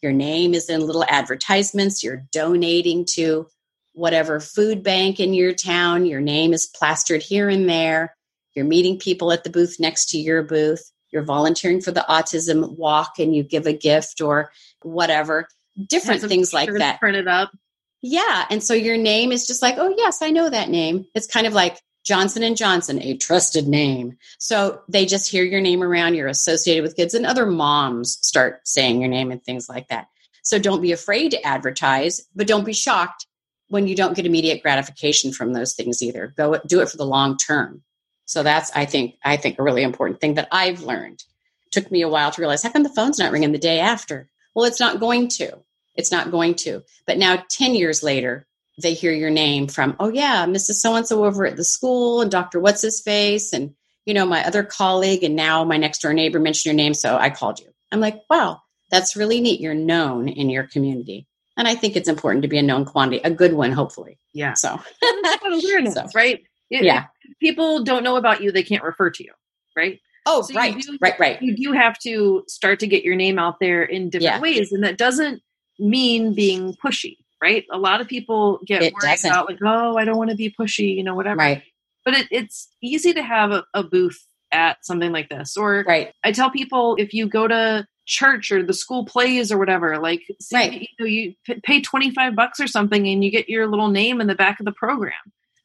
[0.02, 3.48] Your name is in little advertisements, you're donating to
[3.94, 6.06] whatever food bank in your town.
[6.06, 8.16] Your name is plastered here and there.
[8.54, 10.92] You're meeting people at the booth next to your booth.
[11.12, 14.52] You're volunteering for the autism walk and you give a gift or
[14.82, 15.48] whatever.
[15.90, 17.00] Different things like that.
[17.00, 17.52] Printed up.
[18.02, 18.46] Yeah.
[18.50, 21.06] And so your name is just like, oh, yes, I know that name.
[21.14, 24.18] It's kind of like Johnson and Johnson, a trusted name.
[24.40, 28.62] So they just hear your name around, you're associated with kids, and other moms start
[28.64, 30.08] saying your name and things like that.
[30.44, 33.28] So don't be afraid to advertise, but don't be shocked
[33.72, 36.34] when you don't get immediate gratification from those things either.
[36.36, 37.82] Go do it for the long term.
[38.26, 41.24] So that's I think I think a really important thing that I've learned.
[41.72, 44.30] Took me a while to realize how come the phone's not ringing the day after?
[44.54, 45.58] Well, it's not going to.
[45.96, 46.84] It's not going to.
[47.08, 48.46] But now 10 years later,
[48.82, 50.76] they hear your name from, oh yeah, Mrs.
[50.76, 52.60] So and so over at the school and Dr.
[52.60, 53.74] What's his face and
[54.06, 57.18] you know, my other colleague and now my next door neighbor mentioned your name, so
[57.18, 57.68] I called you.
[57.92, 59.62] I'm like, wow, that's really neat.
[59.62, 61.28] You're known in your community.
[61.62, 64.18] And I think it's important to be a known quantity, a good one, hopefully.
[64.34, 64.56] Yeah.
[64.56, 64.80] So
[65.46, 66.42] awareness, so, right?
[66.72, 67.06] It, yeah.
[67.40, 69.32] people don't know about you, they can't refer to you,
[69.76, 70.00] right?
[70.26, 71.40] Oh, so right, do, right, right.
[71.40, 74.40] You do have to start to get your name out there in different yeah.
[74.40, 74.72] ways.
[74.72, 75.44] And that doesn't
[75.78, 77.66] mean being pushy right?
[77.72, 79.30] A lot of people get it worried doesn't.
[79.30, 81.38] about like, oh, I don't want to be pushy, you know, whatever.
[81.38, 81.64] Right.
[82.06, 85.58] But it, it's easy to have a, a, booth at something like this.
[85.58, 86.14] Or right.
[86.24, 90.22] I tell people if you go to church or the school plays or whatever, like
[90.40, 90.82] see, right.
[90.82, 91.34] you know, you
[91.64, 94.66] pay 25 bucks or something and you get your little name in the back of
[94.66, 95.14] the program.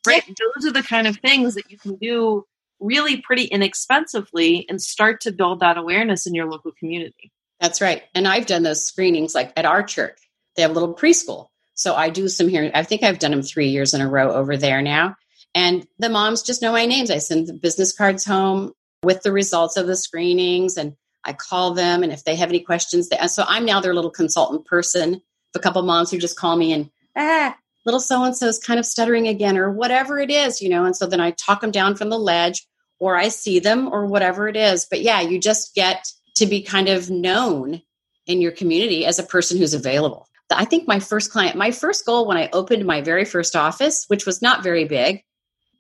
[0.07, 0.23] Right.
[0.27, 0.35] Yeah.
[0.55, 2.45] Those are the kind of things that you can do
[2.79, 7.33] really pretty inexpensively and start to build that awareness in your local community.
[7.61, 8.03] That's right.
[8.15, 10.19] And I've done those screenings like at our church.
[10.55, 11.49] They have a little preschool.
[11.75, 12.71] So I do some here.
[12.75, 15.17] I think I've done them three years in a row over there now.
[15.55, 17.11] And the moms just know my names.
[17.11, 18.73] I send the business cards home
[19.03, 20.97] with the results of the screenings and
[21.27, 22.03] I call them.
[22.03, 25.21] And if they have any questions, they, so I'm now their little consultant person.
[25.55, 28.79] A couple moms who just call me and, ah, little so and so is kind
[28.79, 30.85] of stuttering again or whatever it is, you know.
[30.85, 32.67] And so then I talk them down from the ledge
[32.99, 34.87] or I see them or whatever it is.
[34.91, 37.81] But yeah, you just get to be kind of known
[38.27, 40.29] in your community as a person who's available.
[40.51, 44.05] I think my first client, my first goal when I opened my very first office,
[44.09, 45.23] which was not very big,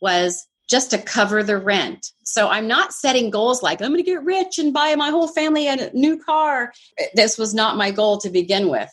[0.01, 2.11] was just to cover the rent.
[2.25, 5.29] So I'm not setting goals like I'm going to get rich and buy my whole
[5.29, 6.73] family a new car.
[7.15, 8.91] This was not my goal to begin with.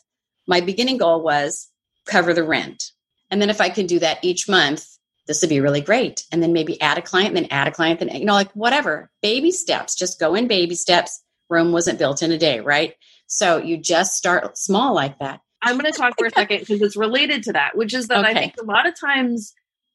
[0.48, 1.70] My beginning goal was
[2.06, 2.92] cover the rent.
[3.32, 4.86] And then if I can do that each month,
[5.26, 6.26] this would be really great.
[6.32, 9.10] And then maybe add a client, then add a client, then, you know, like whatever,
[9.22, 11.24] baby steps, just go in baby steps.
[11.50, 12.94] Rome wasn't built in a day, right?
[13.28, 15.40] So you just start small like that.
[15.62, 18.20] I'm going to talk for a second because it's related to that, which is that
[18.20, 18.32] okay.
[18.32, 19.54] I think a lot of times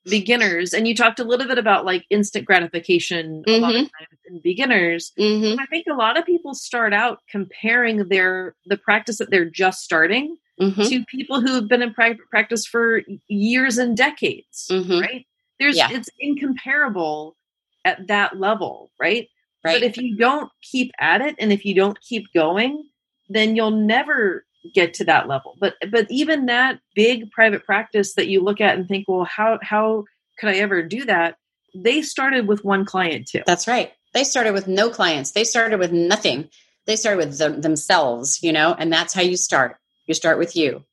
[0.09, 3.51] beginners, and you talked a little bit about like instant gratification mm-hmm.
[3.51, 3.99] a lot of mm-hmm.
[3.99, 5.13] times in beginners.
[5.19, 5.61] Mm-hmm.
[5.61, 9.83] I think a lot of people start out comparing their the practice that they're just
[9.83, 10.83] starting mm-hmm.
[10.83, 15.01] to people who have been in private practice for years and decades, mm-hmm.
[15.01, 15.27] right?
[15.59, 15.89] There's yeah.
[15.91, 17.37] it's incomparable
[17.85, 19.29] at that level, right?
[19.65, 19.81] Right.
[19.81, 22.85] But if you don't keep at it and if you don't keep going,
[23.29, 25.57] then you'll never get to that level.
[25.61, 29.59] But but even that big private practice that you look at and think, well, how
[29.63, 30.05] how
[30.39, 31.37] could I ever do that?
[31.75, 33.43] They started with one client too.
[33.47, 33.93] That's right.
[34.15, 35.33] They started with no clients.
[35.33, 36.49] They started with nothing.
[36.87, 39.77] They started with them, themselves, you know, and that's how you start.
[40.07, 40.85] You start with you.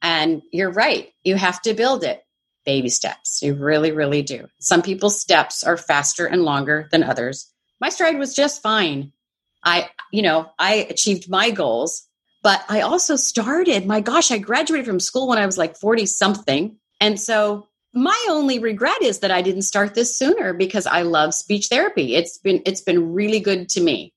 [0.00, 1.12] And you're right.
[1.22, 2.24] You have to build it
[2.64, 3.42] baby steps.
[3.42, 4.48] You really, really do.
[4.58, 7.50] Some people's steps are faster and longer than others.
[7.80, 9.12] My stride was just fine.
[9.62, 12.06] I, you know, I achieved my goals
[12.44, 16.04] but I also started, my gosh, I graduated from school when I was like 40
[16.04, 16.76] something.
[17.00, 21.32] And so my only regret is that I didn't start this sooner because I love
[21.32, 22.14] speech therapy.
[22.14, 24.12] It's been it's been really good to me.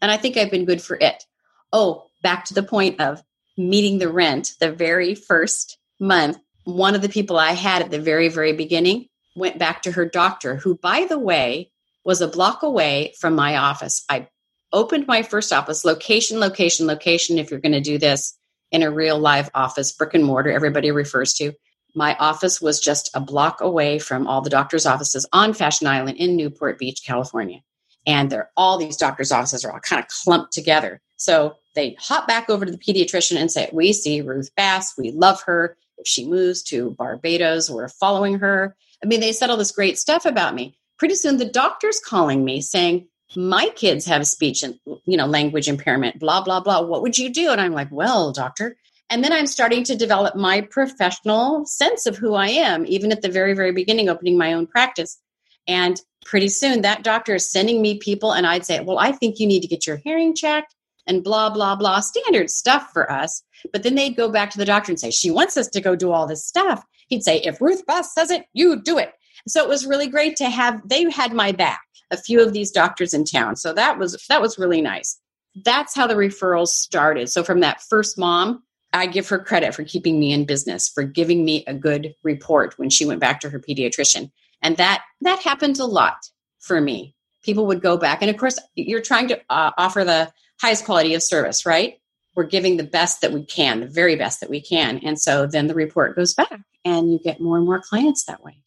[0.00, 1.24] And I think I've been good for it.
[1.72, 3.20] Oh, back to the point of
[3.58, 8.00] meeting the rent, the very first month, one of the people I had at the
[8.00, 11.72] very very beginning went back to her doctor who by the way
[12.04, 14.04] was a block away from my office.
[14.08, 14.28] I
[14.74, 17.38] opened my first office, location, location, location.
[17.38, 18.36] If you're going to do this
[18.70, 21.52] in a real live office, brick and mortar, everybody refers to.
[21.94, 26.18] My office was just a block away from all the doctors' offices on Fashion Island
[26.18, 27.60] in Newport Beach, California.
[28.04, 31.00] And there, all these doctors' offices are all kind of clumped together.
[31.16, 34.94] So they hop back over to the pediatrician and say, We see Ruth Bass.
[34.98, 35.76] We love her.
[35.96, 38.76] If she moves to Barbados, we're following her.
[39.02, 40.76] I mean, they said all this great stuff about me.
[40.98, 43.06] Pretty soon, the doctor's calling me saying,
[43.36, 47.30] my kids have speech and you know language impairment blah blah blah what would you
[47.30, 47.50] do?
[47.50, 48.76] And i'm like well doctor.
[49.10, 53.22] And then i'm starting to develop my professional sense of who i am even at
[53.22, 55.18] the very very beginning opening my own practice.
[55.66, 59.38] And pretty soon that doctor is sending me people and i'd say well i think
[59.38, 60.74] you need to get your hearing checked
[61.06, 63.42] and blah blah blah standard stuff for us.
[63.72, 65.96] But then they'd go back to the doctor and say she wants us to go
[65.96, 66.84] do all this stuff.
[67.08, 69.12] He'd say if ruth Bass says it you do it
[69.46, 72.70] so it was really great to have they had my back a few of these
[72.70, 73.56] doctors in town.
[73.56, 75.18] So that was that was really nice.
[75.64, 77.28] That's how the referrals started.
[77.28, 81.04] So from that first mom, I give her credit for keeping me in business, for
[81.04, 84.30] giving me a good report when she went back to her pediatrician.
[84.62, 86.16] And that that happens a lot
[86.60, 87.14] for me.
[87.42, 91.14] People would go back, and of course, you're trying to uh, offer the highest quality
[91.14, 92.00] of service, right?
[92.34, 95.46] We're giving the best that we can, the very best that we can, and so
[95.46, 98.63] then the report goes back, and you get more and more clients that way.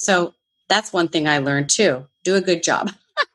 [0.00, 0.32] So
[0.70, 2.06] that's one thing I learned too.
[2.24, 2.90] Do a good job.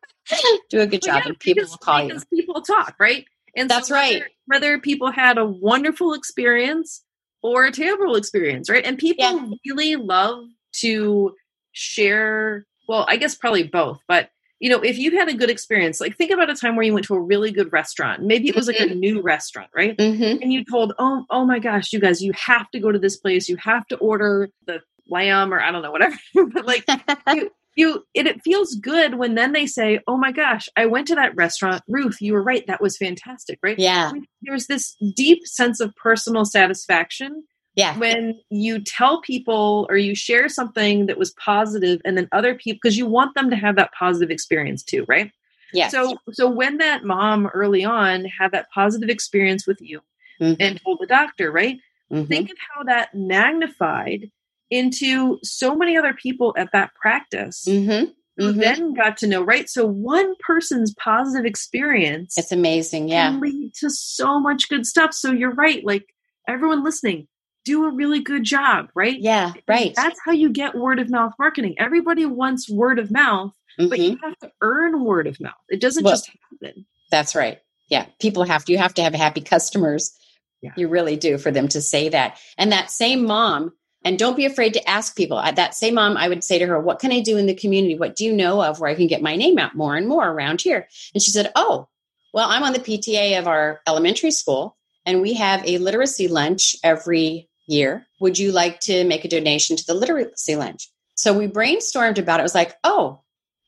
[0.71, 2.19] Do a good job, yeah, and people will call you.
[2.33, 3.25] People talk, right?
[3.55, 4.23] And that's so whether, right.
[4.47, 7.03] Whether people had a wonderful experience
[7.43, 8.83] or a terrible experience, right?
[8.83, 9.49] And people yeah.
[9.67, 10.45] really love
[10.77, 11.35] to
[11.71, 12.65] share.
[12.89, 16.17] Well, I guess probably both, but you know, if you had a good experience, like
[16.17, 18.23] think about a time where you went to a really good restaurant.
[18.23, 18.93] Maybe it was like mm-hmm.
[18.93, 19.95] a new restaurant, right?
[19.95, 20.41] Mm-hmm.
[20.41, 23.17] And you told, oh, oh my gosh, you guys, you have to go to this
[23.17, 23.47] place.
[23.47, 26.17] You have to order the lamb or I don't know, whatever.
[26.53, 26.85] but like
[27.27, 31.07] you, you it, it feels good when then they say oh my gosh i went
[31.07, 31.83] to that restaurant.
[31.87, 33.77] Ruth you were right that was fantastic right?
[33.77, 34.11] Yeah.
[34.41, 37.43] There's this deep sense of personal satisfaction
[37.75, 37.97] yeah.
[37.97, 42.79] when you tell people or you share something that was positive and then other people
[42.81, 45.31] because you want them to have that positive experience too right?
[45.73, 50.01] Yeah so so when that mom early on had that positive experience with you
[50.39, 50.61] mm-hmm.
[50.61, 51.77] and told the doctor right?
[52.11, 52.25] Mm-hmm.
[52.25, 54.29] think of how that magnified
[54.69, 58.11] into so many other people at that practice mm-hmm.
[58.37, 58.59] who mm-hmm.
[58.59, 59.69] then got to know, right?
[59.69, 63.29] So one person's positive experience it's amazing, yeah.
[63.29, 65.13] Can lead to so much good stuff.
[65.13, 66.05] So you're right, like
[66.47, 67.27] everyone listening,
[67.63, 69.17] do a really good job, right?
[69.19, 69.93] Yeah, right.
[69.95, 71.75] That's how you get word of mouth marketing.
[71.77, 73.89] Everybody wants word of mouth, mm-hmm.
[73.89, 75.53] but you have to earn word of mouth.
[75.69, 76.29] It doesn't well, just
[76.61, 76.85] happen.
[77.11, 77.59] That's right.
[77.89, 78.71] Yeah, people have to.
[78.71, 80.11] You have to have happy customers.
[80.61, 80.71] Yeah.
[80.75, 82.39] You really do for them to say that.
[82.57, 83.73] And that same mom
[84.05, 85.39] and don't be afraid to ask people.
[85.39, 87.55] At that same mom, I would say to her, What can I do in the
[87.55, 87.97] community?
[87.97, 90.29] What do you know of where I can get my name out more and more
[90.29, 90.87] around here?
[91.13, 91.89] And she said, Oh,
[92.31, 96.75] well, I'm on the PTA of our elementary school, and we have a literacy lunch
[96.83, 98.05] every year.
[98.19, 100.87] Would you like to make a donation to the literacy lunch?
[101.15, 102.41] So we brainstormed about it.
[102.41, 103.21] It was like, Oh,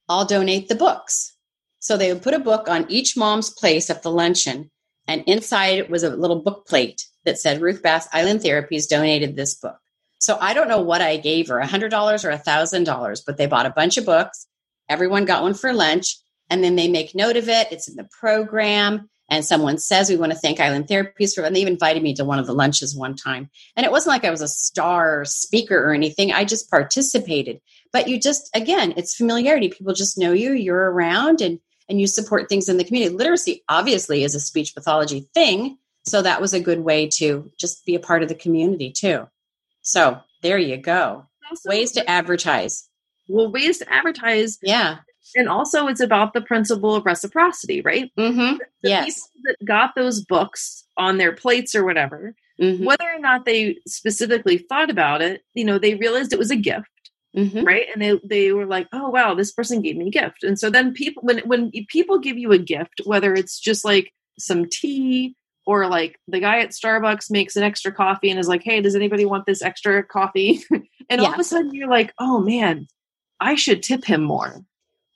[0.07, 1.35] I'll donate the books.
[1.79, 4.69] So they would put a book on each mom's place at the luncheon,
[5.07, 9.55] and inside was a little book plate that said Ruth Bass Island Therapies donated this
[9.55, 9.77] book.
[10.27, 13.45] So I don't know what I gave her, a $100 or a $1,000, but they
[13.45, 14.45] bought a bunch of books.
[14.89, 16.17] Everyone got one for lunch
[16.49, 17.71] and then they make note of it.
[17.71, 19.09] It's in the program.
[19.29, 22.25] And someone says, we want to thank Island Therapies for, and they invited me to
[22.25, 23.49] one of the lunches one time.
[23.77, 26.33] And it wasn't like I was a star speaker or anything.
[26.33, 27.61] I just participated.
[27.93, 29.69] But you just, again, it's familiarity.
[29.69, 33.15] People just know you, you're around and, and you support things in the community.
[33.15, 35.77] Literacy obviously is a speech pathology thing.
[36.03, 39.29] So that was a good way to just be a part of the community too.
[39.87, 41.27] So there you go.
[41.65, 42.89] ways to advertise.
[43.29, 44.59] Well, ways to advertise.
[44.61, 44.97] Yeah.
[45.33, 48.11] And also, it's about the principle of reciprocity, right?
[48.19, 48.57] Mm-hmm.
[48.83, 49.29] The yes.
[49.43, 52.83] that got those books on their plates or whatever, mm-hmm.
[52.83, 56.57] whether or not they specifically thought about it, you know, they realized it was a
[56.57, 56.89] gift.
[57.35, 57.63] Mm-hmm.
[57.63, 57.85] Right.
[57.93, 60.43] And they, they were like, oh, wow, this person gave me a gift.
[60.43, 64.11] And so then people, when, when people give you a gift, whether it's just like
[64.37, 65.35] some tea
[65.67, 68.95] or like the guy at Starbucks makes an extra coffee and is like, "Hey, does
[68.95, 71.23] anybody want this extra coffee?" and yeah.
[71.27, 72.87] all of a sudden you're like, "Oh man,
[73.41, 74.63] I should tip him more."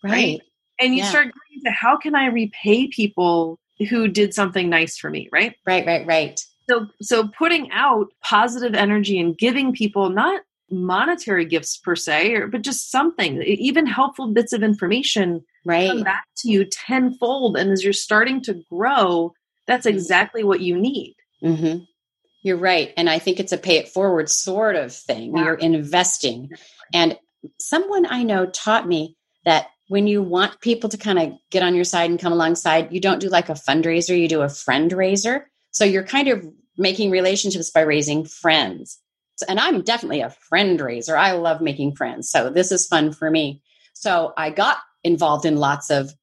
[0.03, 0.11] Right.
[0.11, 0.41] right?
[0.79, 1.09] And you yeah.
[1.09, 3.59] start going to how can I repay people
[3.89, 5.55] who did something nice for me, right?
[5.65, 6.45] Right, right, right.
[6.69, 12.47] So so putting out positive energy and giving people not monetary gifts per se or
[12.47, 17.71] but just something even helpful bits of information right come back to you tenfold and
[17.71, 19.33] as you're starting to grow
[19.71, 19.95] that's mm-hmm.
[19.95, 21.15] exactly what you need.
[21.43, 21.85] Mm-hmm.
[22.43, 22.93] You're right.
[22.97, 25.35] And I think it's a pay it forward sort of thing.
[25.35, 25.43] Yeah.
[25.45, 26.49] You're investing.
[26.93, 27.17] And
[27.59, 31.75] someone I know taught me that when you want people to kind of get on
[31.75, 34.91] your side and come alongside, you don't do like a fundraiser, you do a friend
[34.91, 35.49] raiser.
[35.71, 36.45] So you're kind of
[36.77, 38.99] making relationships by raising friends.
[39.47, 41.17] And I'm definitely a friend raiser.
[41.17, 42.29] I love making friends.
[42.29, 43.61] So this is fun for me.
[43.93, 46.13] So I got involved in lots of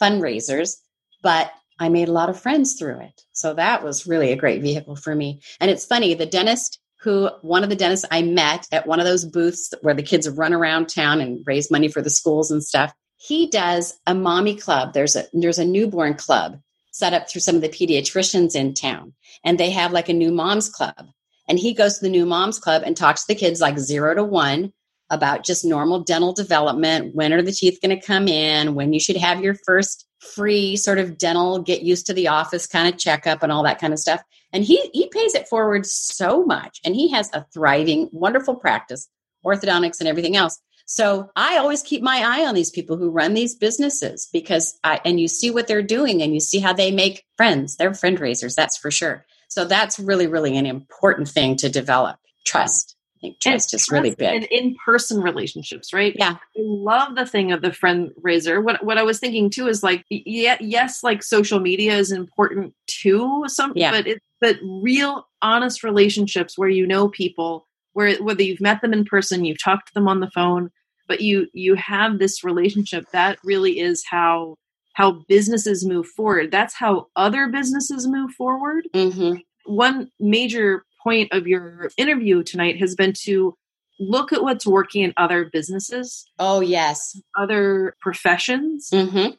[0.00, 0.76] fundraisers,
[1.22, 1.52] but
[1.84, 3.20] I made a lot of friends through it.
[3.32, 5.42] So that was really a great vehicle for me.
[5.60, 9.04] And it's funny, the dentist who, one of the dentists I met at one of
[9.04, 12.64] those booths where the kids run around town and raise money for the schools and
[12.64, 14.94] stuff, he does a mommy club.
[14.94, 16.58] There's a there's a newborn club
[16.90, 19.12] set up through some of the pediatricians in town.
[19.44, 21.08] And they have like a new moms club.
[21.46, 24.14] And he goes to the new moms club and talks to the kids like zero
[24.14, 24.72] to one
[25.10, 27.14] about just normal dental development.
[27.14, 28.74] When are the teeth going to come in?
[28.74, 32.66] When you should have your first free sort of dental get used to the office
[32.66, 34.22] kind of checkup and all that kind of stuff.
[34.52, 36.80] And he he pays it forward so much.
[36.84, 39.08] And he has a thriving wonderful practice
[39.44, 40.60] orthodontics and everything else.
[40.86, 45.00] So i always keep my eye on these people who run these businesses because i
[45.04, 47.76] and you see what they're doing and you see how they make friends.
[47.76, 49.24] They're friend raisers that's for sure.
[49.48, 52.93] So that's really really an important thing to develop trust
[53.24, 54.34] think trust and is really big.
[54.34, 56.14] And in-person relationships, right?
[56.18, 56.36] Yeah.
[56.36, 58.60] I love the thing of the friend raiser.
[58.60, 62.74] What what I was thinking too is like, yeah, yes, like social media is important
[62.86, 63.44] too.
[63.46, 63.90] Some, yeah.
[63.90, 68.92] but it, but real honest relationships where you know people, where whether you've met them
[68.92, 70.70] in person, you've talked to them on the phone,
[71.08, 73.04] but you you have this relationship.
[73.12, 74.56] That really is how
[74.94, 76.50] how businesses move forward.
[76.50, 78.86] That's how other businesses move forward.
[78.94, 79.36] Mm-hmm.
[79.66, 83.54] One major point of your interview tonight has been to
[84.00, 86.26] look at what's working in other businesses.
[86.38, 87.20] Oh, yes.
[87.38, 88.90] Other professions.
[88.92, 89.32] Mm-hmm.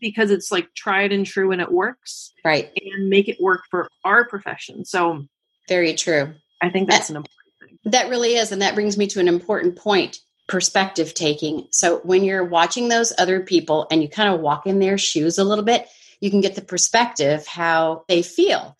[0.00, 2.32] Because it's like tried and true and it works.
[2.44, 2.70] Right.
[2.76, 4.84] And make it work for our profession.
[4.84, 5.26] So,
[5.68, 6.34] very true.
[6.60, 7.90] I think that's that, an important thing.
[7.92, 8.50] That really is.
[8.50, 10.18] And that brings me to an important point
[10.48, 11.68] perspective taking.
[11.70, 15.38] So, when you're watching those other people and you kind of walk in their shoes
[15.38, 15.86] a little bit,
[16.20, 18.76] you can get the perspective how they feel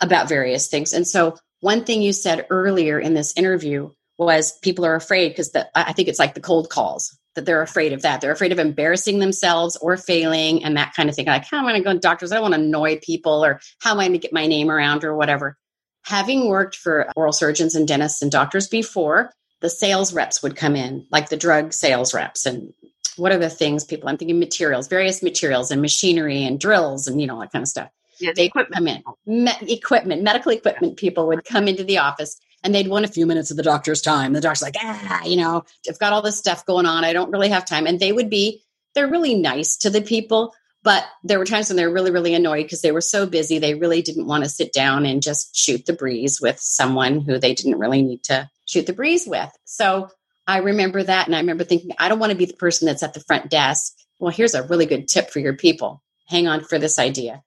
[0.00, 0.94] about various things.
[0.94, 3.88] And so, one thing you said earlier in this interview
[4.18, 7.92] was people are afraid because I think it's like the cold calls that they're afraid
[7.92, 8.20] of that.
[8.20, 11.26] They're afraid of embarrassing themselves or failing and that kind of thing.
[11.26, 12.32] Like, how am I going to go to doctors?
[12.32, 14.70] I don't want to annoy people or how am I going to get my name
[14.70, 15.56] around or whatever.
[16.04, 20.74] Having worked for oral surgeons and dentists and doctors before, the sales reps would come
[20.74, 22.74] in, like the drug sales reps and
[23.16, 27.20] what are the things people I'm thinking materials, various materials and machinery and drills and
[27.20, 27.88] you know, that kind of stuff
[28.22, 28.74] yeah, the equipment.
[28.74, 29.02] come in.
[29.26, 33.26] Me- equipment, medical equipment people would come into the office and they'd want a few
[33.26, 34.32] minutes of the doctor's time.
[34.32, 37.04] The doctor's like, ah, you know, I've got all this stuff going on.
[37.04, 37.86] I don't really have time.
[37.86, 38.62] And they would be,
[38.94, 42.34] they're really nice to the people, but there were times when they were really, really
[42.34, 43.58] annoyed because they were so busy.
[43.58, 47.38] They really didn't want to sit down and just shoot the breeze with someone who
[47.38, 49.50] they didn't really need to shoot the breeze with.
[49.64, 50.08] So
[50.46, 51.26] I remember that.
[51.26, 53.50] And I remember thinking, I don't want to be the person that's at the front
[53.50, 53.94] desk.
[54.18, 56.02] Well, here's a really good tip for your people.
[56.28, 57.42] Hang on for this idea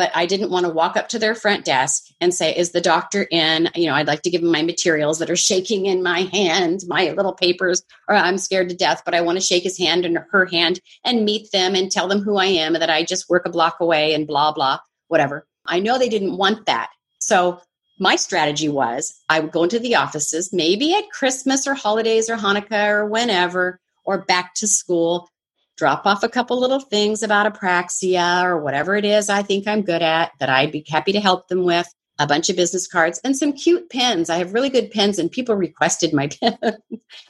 [0.00, 2.80] but I didn't want to walk up to their front desk and say, Is the
[2.80, 3.68] doctor in?
[3.74, 6.80] You know, I'd like to give them my materials that are shaking in my hand,
[6.86, 10.06] my little papers, or I'm scared to death, but I want to shake his hand
[10.06, 13.04] and her hand and meet them and tell them who I am and that I
[13.04, 14.78] just work a block away and blah, blah,
[15.08, 15.46] whatever.
[15.66, 16.88] I know they didn't want that.
[17.18, 17.60] So
[17.98, 22.36] my strategy was I would go into the offices, maybe at Christmas or holidays or
[22.36, 25.28] Hanukkah or whenever, or back to school,
[25.80, 29.80] drop off a couple little things about apraxia or whatever it is I think I'm
[29.80, 31.88] good at that I'd be happy to help them with,
[32.20, 34.28] a bunch of business cards, and some cute pens.
[34.28, 36.58] I have really good pens, and people requested my pens.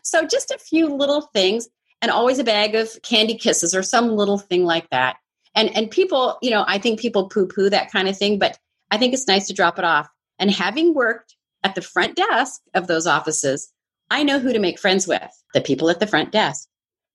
[0.03, 1.69] so just a few little things,
[2.03, 5.17] and always a bag of candy kisses or some little thing like that.
[5.55, 8.59] And and people, you know, I think people poo poo that kind of thing, but
[8.91, 10.09] I think it's nice to drop it off.
[10.41, 13.73] And having worked at the front desk of those offices,
[14.11, 16.67] I know who to make friends with the people at the front desk.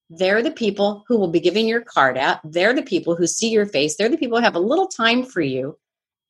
[0.08, 2.40] They're the people who will be giving your card out.
[2.44, 3.96] They're the people who see your face.
[3.96, 5.78] They're the people who have a little time for you.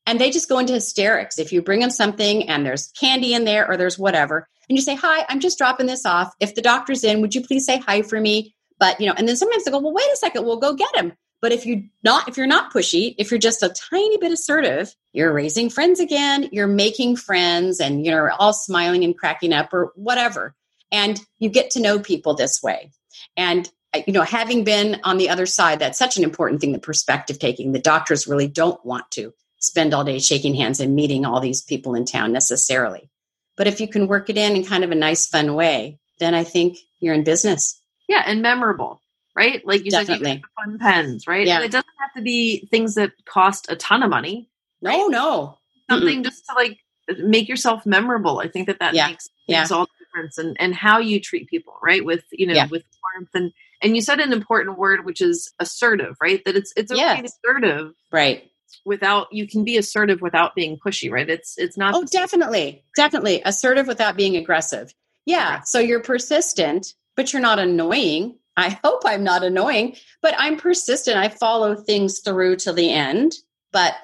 [0.06, 1.38] And they just go into hysterics.
[1.38, 4.82] If you bring them something and there's candy in there or there's whatever, and you
[4.82, 6.32] say, Hi, I'm just dropping this off.
[6.40, 8.54] If the doctor's in, would you please say hi for me?
[8.78, 10.94] But, you know, and then sometimes they go, Well, wait a second, we'll go get
[10.94, 11.12] him.
[11.42, 14.94] But if you're not if you're not pushy, if you're just a tiny bit assertive,
[15.12, 19.92] you're raising friends again, you're making friends and you're all smiling and cracking up or
[19.96, 20.54] whatever.
[20.90, 22.90] And you get to know people this way.
[23.36, 26.72] And uh, you know, having been on the other side, that's such an important thing
[26.72, 27.72] the perspective taking.
[27.72, 31.62] The doctors really don't want to spend all day shaking hands and meeting all these
[31.62, 33.10] people in town necessarily.
[33.56, 36.34] But if you can work it in in kind of a nice, fun way, then
[36.34, 37.80] I think you're in business.
[38.08, 39.00] Yeah, and memorable,
[39.34, 39.66] right?
[39.66, 40.26] Like you Definitely.
[40.26, 41.46] said, you fun pens, right?
[41.46, 41.56] Yeah.
[41.56, 44.48] And it doesn't have to be things that cost a ton of money.
[44.82, 44.96] Right?
[44.96, 45.58] No, no.
[45.88, 46.24] Something Mm-mm.
[46.24, 46.78] just to like
[47.18, 48.40] make yourself memorable.
[48.40, 49.08] I think that that yeah.
[49.08, 49.66] makes, yeah.
[49.70, 52.04] all difference and, and how you treat people, right?
[52.04, 52.66] With, you know, yeah.
[52.70, 53.52] with warmth and
[53.82, 56.42] and you said an important word, which is assertive, right?
[56.44, 58.50] That it's it's okay assertive, right?
[58.84, 61.28] Without you can be assertive without being pushy, right?
[61.28, 61.94] It's it's not.
[61.94, 64.94] Oh, definitely, definitely assertive without being aggressive.
[65.26, 65.60] Yeah.
[65.60, 68.38] So you're persistent, but you're not annoying.
[68.56, 71.18] I hope I'm not annoying, but I'm persistent.
[71.18, 73.34] I follow things through to the end,
[73.72, 73.94] but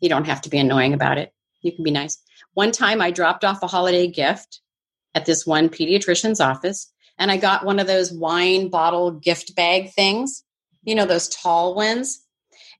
[0.00, 1.32] you don't have to be annoying about it.
[1.62, 2.18] You can be nice.
[2.54, 4.60] One time I dropped off a holiday gift
[5.14, 9.92] at this one pediatrician's office and I got one of those wine bottle gift bag
[9.92, 10.42] things,
[10.82, 12.24] you know, those tall ones.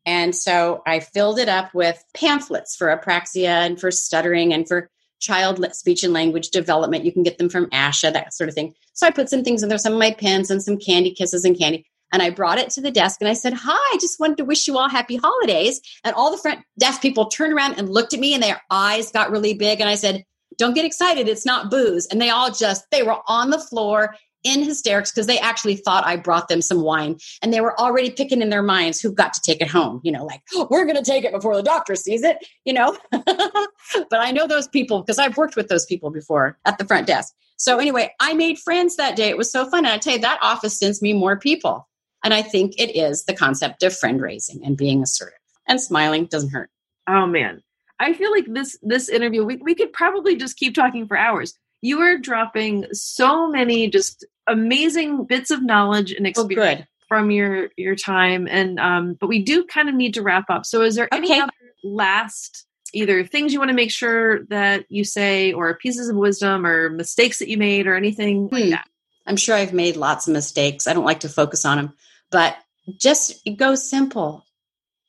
[0.07, 4.89] And so I filled it up with pamphlets for apraxia and for stuttering and for
[5.20, 7.05] child speech and language development.
[7.05, 8.72] You can get them from ASHA, that sort of thing.
[8.95, 11.45] So I put some things in there, some of my pens and some candy kisses
[11.45, 11.85] and candy.
[12.11, 14.45] And I brought it to the desk and I said, Hi, I just wanted to
[14.47, 15.83] wish you all happy holidays.
[16.03, 19.12] And all the front desk people turned around and looked at me and their eyes
[19.12, 19.81] got really big.
[19.81, 20.24] And I said,
[20.61, 21.27] don't get excited.
[21.27, 22.07] It's not booze.
[22.07, 26.07] And they all just, they were on the floor in hysterics because they actually thought
[26.07, 29.33] I brought them some wine and they were already picking in their minds who got
[29.33, 30.01] to take it home.
[30.05, 32.75] You know, like, oh, we're going to take it before the doctor sees it, you
[32.75, 32.97] know.
[33.11, 33.67] but
[34.13, 37.35] I know those people because I've worked with those people before at the front desk.
[37.57, 39.29] So, anyway, I made friends that day.
[39.29, 39.81] It was so fun.
[39.81, 41.89] And I tell you, that office sends me more people.
[42.23, 46.27] And I think it is the concept of friend raising and being assertive and smiling
[46.27, 46.71] doesn't hurt.
[47.07, 47.63] Oh, man.
[48.01, 51.55] I feel like this this interview we, we could probably just keep talking for hours.
[51.82, 57.30] You are dropping so many just amazing bits of knowledge and oh, experience oh, from
[57.30, 60.66] your your time and um but we do kind of need to wrap up.
[60.66, 61.18] So is there okay.
[61.18, 61.53] any other
[61.84, 66.66] last either things you want to make sure that you say or pieces of wisdom
[66.66, 68.55] or mistakes that you made or anything hmm.
[68.55, 68.88] like that?
[69.26, 70.86] I'm sure i've made lots of mistakes.
[70.86, 71.92] I don't like to focus on them
[72.30, 72.57] but
[72.96, 74.44] just go simple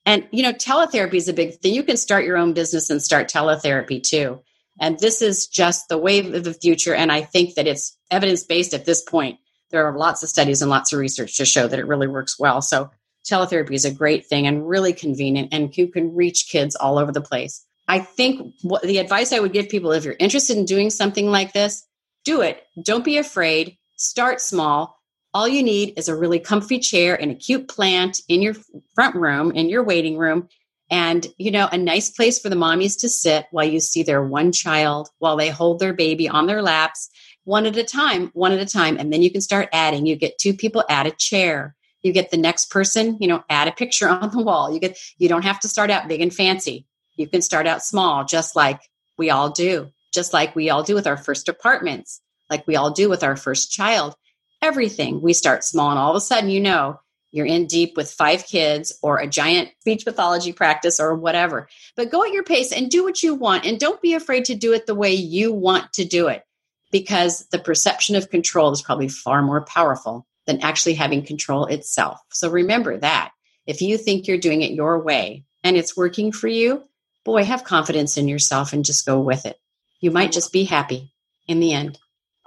[0.05, 3.01] and you know teletherapy is a big thing you can start your own business and
[3.01, 4.41] start teletherapy too
[4.81, 6.95] and this is just the wave of the future.
[6.95, 9.39] And I think that it's evidence based at this point.
[9.69, 12.39] There are lots of studies and lots of research to show that it really works
[12.39, 12.61] well.
[12.61, 12.89] So
[13.29, 17.11] teletherapy is a great thing and really convenient, and you can reach kids all over
[17.11, 17.63] the place.
[17.87, 21.27] I think what the advice I would give people if you're interested in doing something
[21.29, 21.85] like this,
[22.23, 22.63] do it.
[22.83, 23.77] Don't be afraid.
[23.97, 25.00] Start small.
[25.33, 28.55] All you need is a really comfy chair and a cute plant in your
[28.95, 30.49] front room, in your waiting room,
[30.89, 34.21] and you know a nice place for the mommies to sit while you see their
[34.21, 37.09] one child while they hold their baby on their laps
[37.45, 40.05] one at a time one at a time and then you can start adding.
[40.05, 41.75] You get two people add a chair.
[42.03, 44.71] You get the next person you know add a picture on the wall.
[44.71, 46.85] You get you don't have to start out big and fancy.
[47.15, 48.81] You can start out small just like
[49.17, 52.91] we all do just like we all do with our first apartments like we all
[52.91, 54.13] do with our first child
[54.61, 56.99] everything we start small and all of a sudden you know
[57.31, 61.69] you're in deep with five kids or a giant speech pathology practice or whatever.
[61.95, 63.65] But go at your pace and do what you want.
[63.65, 66.43] And don't be afraid to do it the way you want to do it
[66.91, 72.19] because the perception of control is probably far more powerful than actually having control itself.
[72.33, 73.31] So remember that.
[73.65, 76.83] If you think you're doing it your way and it's working for you,
[77.23, 79.57] boy, have confidence in yourself and just go with it.
[79.99, 81.13] You might just be happy
[81.47, 81.97] in the end.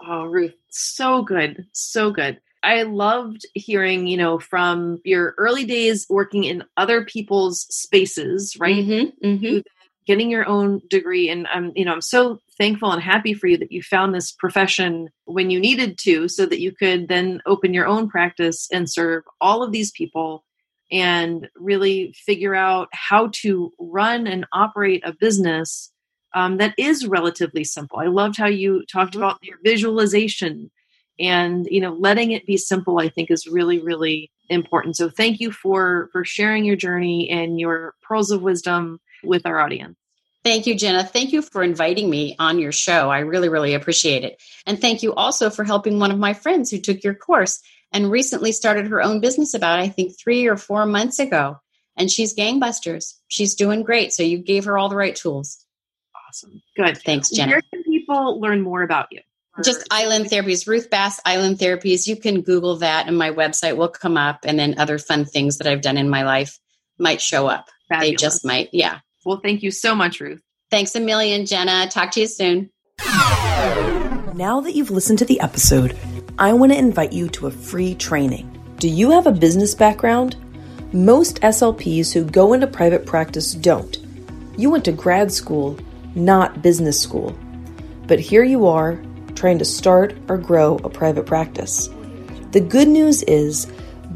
[0.07, 1.67] Oh, Ruth, so good.
[1.73, 2.41] So good.
[2.63, 8.77] I loved hearing, you know, from your early days working in other people's spaces, right?
[8.77, 9.59] Mm-hmm, mm-hmm.
[10.07, 11.29] Getting your own degree.
[11.29, 14.33] And I'm, you know, I'm so thankful and happy for you that you found this
[14.33, 18.91] profession when you needed to so that you could then open your own practice and
[18.91, 20.45] serve all of these people
[20.91, 25.91] and really figure out how to run and operate a business
[26.35, 27.99] um, that is relatively simple.
[27.99, 29.23] I loved how you talked mm-hmm.
[29.23, 30.71] about your visualization
[31.19, 35.41] and you know letting it be simple i think is really really important so thank
[35.41, 39.97] you for for sharing your journey and your pearls of wisdom with our audience
[40.45, 41.03] Thank you, Jenna.
[41.03, 43.09] Thank you for inviting me on your show.
[43.09, 44.43] I really, really appreciate it.
[44.67, 47.63] And thank you also for helping one of my friends who took your course
[47.93, 51.61] and recently started her own business about, I think, three or four months ago.
[51.97, 53.15] And she's gangbusters.
[53.29, 54.13] She's doing great.
[54.13, 55.64] So you gave her all the right tools.
[56.35, 56.63] Awesome.
[56.77, 56.99] Good.
[56.99, 57.53] Thanks, Jenna.
[57.53, 59.21] Where can people learn more about you?
[59.63, 62.09] just Island Therapies, Ruth Bass Island Therapies.
[62.09, 64.41] You can Google that and my website will come up.
[64.45, 66.59] And then other fun things that I've done in my life
[66.99, 67.69] might show up.
[67.89, 68.11] Fabulous.
[68.11, 68.71] They just might.
[68.73, 68.99] Yeah.
[69.25, 70.43] Well, thank you so much, Ruth.
[70.71, 71.89] Thanks a million, Jenna.
[71.89, 72.71] Talk to you soon.
[74.35, 75.97] Now that you've listened to the episode,
[76.37, 78.51] I want to invite you to a free training.
[78.79, 80.37] Do you have a business background?
[80.93, 83.99] Most SLPs who go into private practice don't.
[84.57, 85.79] You went to grad school,
[86.15, 87.37] not business school.
[88.07, 89.01] But here you are
[89.35, 91.89] trying to start or grow a private practice.
[92.53, 93.67] The good news is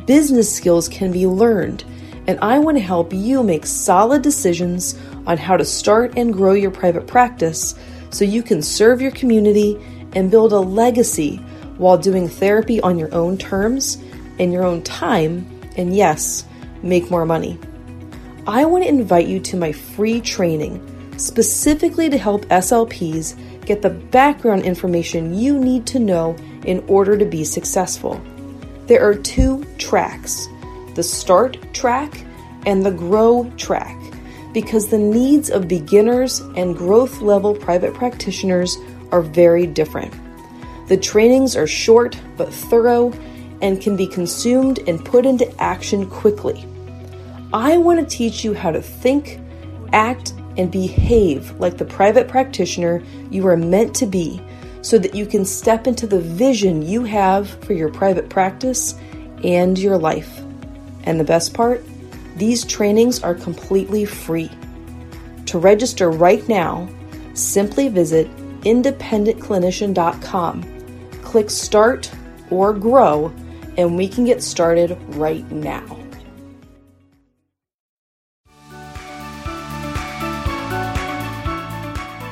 [0.07, 1.84] business skills can be learned,
[2.26, 6.53] and I want to help you make solid decisions on how to start and grow
[6.53, 7.74] your private practice
[8.11, 9.78] so you can serve your community
[10.14, 11.36] and build a legacy
[11.78, 13.99] while doing therapy on your own terms
[14.38, 15.46] and your own time,
[15.76, 16.44] and yes,
[16.82, 17.59] make more money.
[18.46, 20.80] I want to invite you to my free training
[21.20, 27.24] specifically to help SLPs get the background information you need to know in order to
[27.24, 28.20] be successful.
[28.86, 30.48] There are two tracks
[30.94, 32.24] the start track
[32.66, 33.96] and the grow track
[34.52, 38.76] because the needs of beginners and growth level private practitioners
[39.12, 40.12] are very different.
[40.88, 43.12] The trainings are short but thorough
[43.60, 46.66] and can be consumed and put into action quickly.
[47.52, 49.40] I want to teach you how to think,
[49.92, 54.42] act, and behave like the private practitioner you are meant to be
[54.82, 58.94] so that you can step into the vision you have for your private practice
[59.44, 60.42] and your life.
[61.04, 61.82] And the best part?
[62.36, 64.50] These trainings are completely free.
[65.46, 66.88] To register right now,
[67.34, 68.28] simply visit
[68.62, 70.64] independentclinician.com.
[71.22, 72.11] Click Start
[72.50, 73.32] or Grow,
[73.76, 75.97] and we can get started right now.